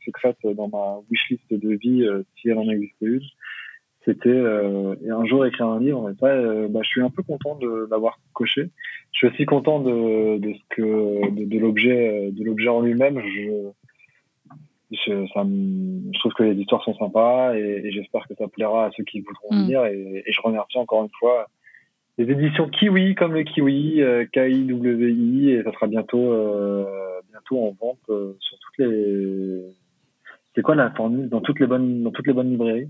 [0.04, 3.20] secrète dans ma wishlist de vie, si elle en existait une
[4.06, 6.08] c'était et un jour écrire un livre.
[6.10, 6.34] Et ça,
[6.68, 8.70] bah, je suis un peu content de l'avoir coché.
[9.12, 13.20] Je suis aussi content de, de ce que de, l'objet de l'objet en lui-même.
[14.90, 18.86] Je, ça je trouve que les histoires sont sympas et, et j'espère que ça plaira
[18.86, 19.68] à ceux qui voudront mm.
[19.68, 19.84] lire.
[19.86, 21.46] Et, et, je remercie encore une fois
[22.18, 26.84] les éditions Kiwi comme le Kiwi, euh, K-I-W-I, et ça sera bientôt euh,
[27.30, 29.62] bientôt en vente euh, sur toutes les.
[30.54, 32.88] C'est quoi la formule dans toutes les bonnes dans toutes les bonnes librairies?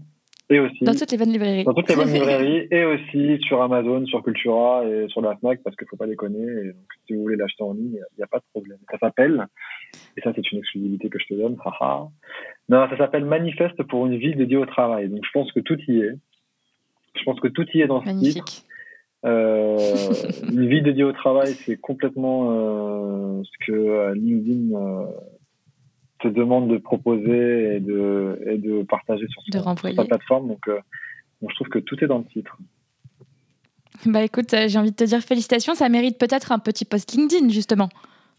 [0.51, 1.65] Et aussi, dans toutes les bonnes librairies.
[1.65, 5.63] Dans toutes les bonnes librairies et aussi sur Amazon, sur Cultura et sur la Fnac
[5.63, 6.43] parce qu'il faut pas déconner.
[6.43, 8.79] Et donc, si vous voulez l'acheter en ligne, il n'y a, pas de problème.
[8.91, 9.47] Ça s'appelle,
[10.17, 12.09] et ça c'est une exclusivité que je te donne, haha.
[12.69, 15.09] Non, ça s'appelle Manifeste pour une vie dédiée au travail.
[15.09, 16.17] Donc je pense que tout y est.
[17.17, 18.65] Je pense que tout y est dans ce titre.
[19.25, 19.77] Euh,
[20.51, 25.07] une vie dédiée au travail, c'est complètement euh, ce que euh, LinkedIn euh,
[26.21, 30.49] te demande de proposer et de, et de partager sur, sa plateforme.
[30.49, 30.79] Donc, euh,
[31.43, 32.57] je trouve que tout est dans le titre.
[34.07, 35.75] Bah écoute, euh, j'ai envie de te dire félicitations.
[35.75, 37.89] Ça mérite peut-être un petit post LinkedIn, justement.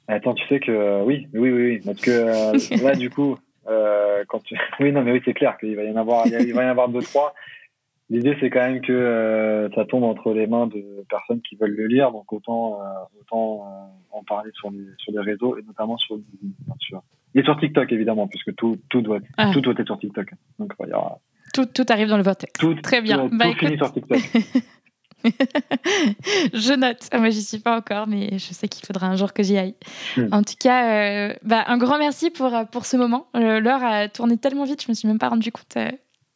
[0.08, 1.82] Attends, tu sais que euh, oui, oui, oui, oui.
[1.86, 4.56] Parce que là, du coup, quand tu...
[4.80, 6.70] oui, non, mais oui, c'est clair qu'il va y en avoir, il va y en
[6.70, 7.34] avoir deux, trois.
[8.10, 11.88] L'idée, c'est quand même que ça tombe entre les mains de personnes qui veulent le
[11.88, 12.78] lire, donc autant,
[13.22, 17.02] autant en parler sur les, sur les réseaux et notamment sur LinkedIn, bien sûr.
[17.36, 19.52] Et sur TikTok, évidemment, puisque tout, tout, doit, ah.
[19.54, 20.32] tout doit être sur TikTok.
[20.60, 21.20] Donc, il y aura...
[21.54, 22.54] tout, tout arrive dans le vortex.
[22.60, 23.30] Tout, Très bien.
[23.30, 24.20] Tout, bah, tout finit sur TikTok.
[26.54, 27.08] je note.
[27.14, 29.76] Moi, j'y suis pas encore, mais je sais qu'il faudra un jour que j'y aille.
[30.18, 30.28] Hmm.
[30.32, 33.28] En tout cas, euh, bah, un grand merci pour, pour ce moment.
[33.36, 35.90] Euh, l'heure a tourné tellement vite, je me suis même pas rendu compte euh,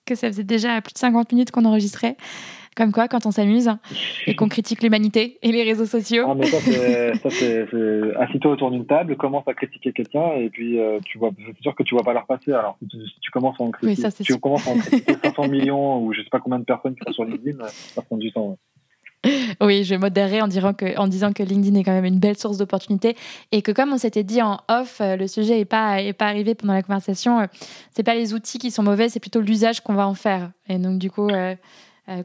[0.05, 2.15] que ça faisait déjà plus de 50 minutes qu'on enregistrait.
[2.75, 3.69] Comme quoi, quand on s'amuse
[4.27, 6.25] et qu'on critique l'humanité et les réseaux sociaux.
[6.27, 6.59] Ah, mais ça,
[7.29, 8.15] c'est.
[8.17, 11.75] Assis-toi autour d'une table, commence à critiquer quelqu'un et puis euh, tu vois, c'est sûr
[11.75, 12.51] que tu vois pas leur passer.
[12.51, 12.87] Alors, si
[13.21, 16.29] tu, commences à en critiquer, tu commences à en critiquer 500 millions ou je sais
[16.29, 18.57] pas combien de personnes qui sont sur LinkedIn, ça prend du temps.
[19.61, 22.37] Oui, je vais modérer en, que, en, disant que LinkedIn est quand même une belle
[22.37, 23.15] source d'opportunités
[23.51, 26.27] et que comme on s'était dit en off, euh, le sujet n'est pas, est pas
[26.27, 27.45] arrivé pendant la conversation, euh,
[27.91, 30.51] c'est pas les outils qui sont mauvais, c'est plutôt l'usage qu'on va en faire.
[30.67, 31.55] Et donc du coup, euh,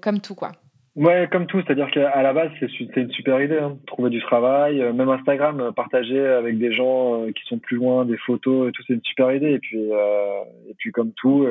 [0.00, 0.52] comme tout, quoi.
[0.96, 3.78] Ouais, comme tout, c'est-à-dire qu'à la base, c'est une super idée, hein.
[3.86, 8.04] trouver du travail, euh, même Instagram, euh, partager avec des gens qui sont plus loin,
[8.04, 9.52] des photos et tout, c'est une super idée.
[9.52, 11.46] Et puis, et puis comme tout,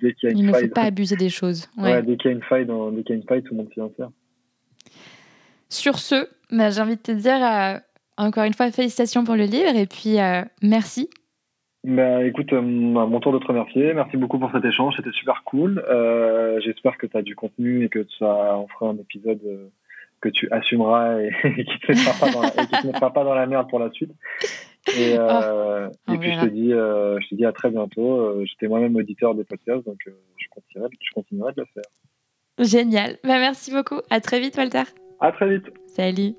[0.00, 1.68] dès qu'il y a une Il faille, ne faut pas abuser des choses.
[1.78, 2.02] Ouais.
[2.02, 3.58] dès qu'il y a une faille, dans, dès qu'il y a une faille, tout le
[3.62, 4.10] monde s'y insère.
[5.68, 7.80] Sur ce, bah, j'ai envie de te dire
[8.18, 10.16] encore une fois félicitations pour le livre et puis
[10.62, 11.08] merci
[11.86, 13.94] bah, écoute, euh, à mon tour de te remercier.
[13.94, 15.84] Merci beaucoup pour cet échange, c'était super cool.
[15.88, 19.68] Euh, J'espère que tu as du contenu et que ça en fera un épisode euh,
[20.20, 23.34] que tu assumeras et, qui ne te, mettra pas dans la, te mettra pas dans
[23.34, 24.10] la merde pour la suite.
[24.98, 28.44] Et, euh, oh, et puis je te, dis, euh, je te dis à très bientôt.
[28.44, 31.84] J'étais moi-même auditeur des podcasts, donc je, continuerai, je continuerai de le faire.
[32.58, 33.12] Génial.
[33.22, 34.00] Bah, merci beaucoup.
[34.10, 34.82] À très vite, Walter.
[35.20, 35.66] À très vite.
[35.86, 36.34] Salut.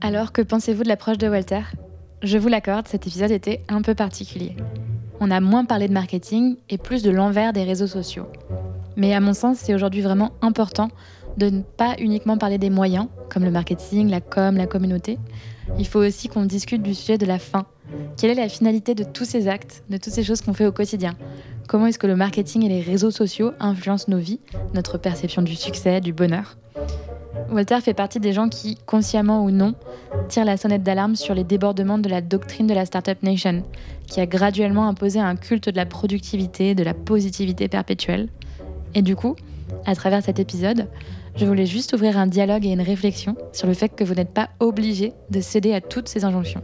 [0.00, 1.60] Alors, que pensez-vous de l'approche de Walter?
[2.24, 4.56] Je vous l'accorde, cet épisode était un peu particulier.
[5.20, 8.26] On a moins parlé de marketing et plus de l'envers des réseaux sociaux.
[8.96, 10.88] Mais à mon sens, c'est aujourd'hui vraiment important
[11.36, 15.18] de ne pas uniquement parler des moyens, comme le marketing, la com, la communauté.
[15.78, 17.66] Il faut aussi qu'on discute du sujet de la fin.
[18.16, 20.72] Quelle est la finalité de tous ces actes, de toutes ces choses qu'on fait au
[20.72, 21.16] quotidien?
[21.66, 24.40] Comment est-ce que le marketing et les réseaux sociaux influencent nos vies,
[24.74, 26.56] notre perception du succès, du bonheur?
[27.50, 29.74] Walter fait partie des gens qui, consciemment ou non,
[30.28, 33.62] tirent la sonnette d'alarme sur les débordements de la doctrine de la Startup Nation,
[34.06, 38.28] qui a graduellement imposé un culte de la productivité, de la positivité perpétuelle.
[38.94, 39.34] Et du coup,
[39.86, 40.88] à travers cet épisode,
[41.36, 44.32] je voulais juste ouvrir un dialogue et une réflexion sur le fait que vous n'êtes
[44.32, 46.62] pas obligé de céder à toutes ces injonctions,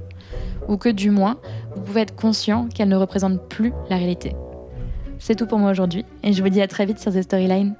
[0.68, 1.38] ou que du moins,
[1.74, 4.34] vous pouvez être conscient qu'elles ne représentent plus la réalité.
[5.21, 7.75] C'est tout pour moi aujourd'hui et je vous dis à très vite sur The Storyline.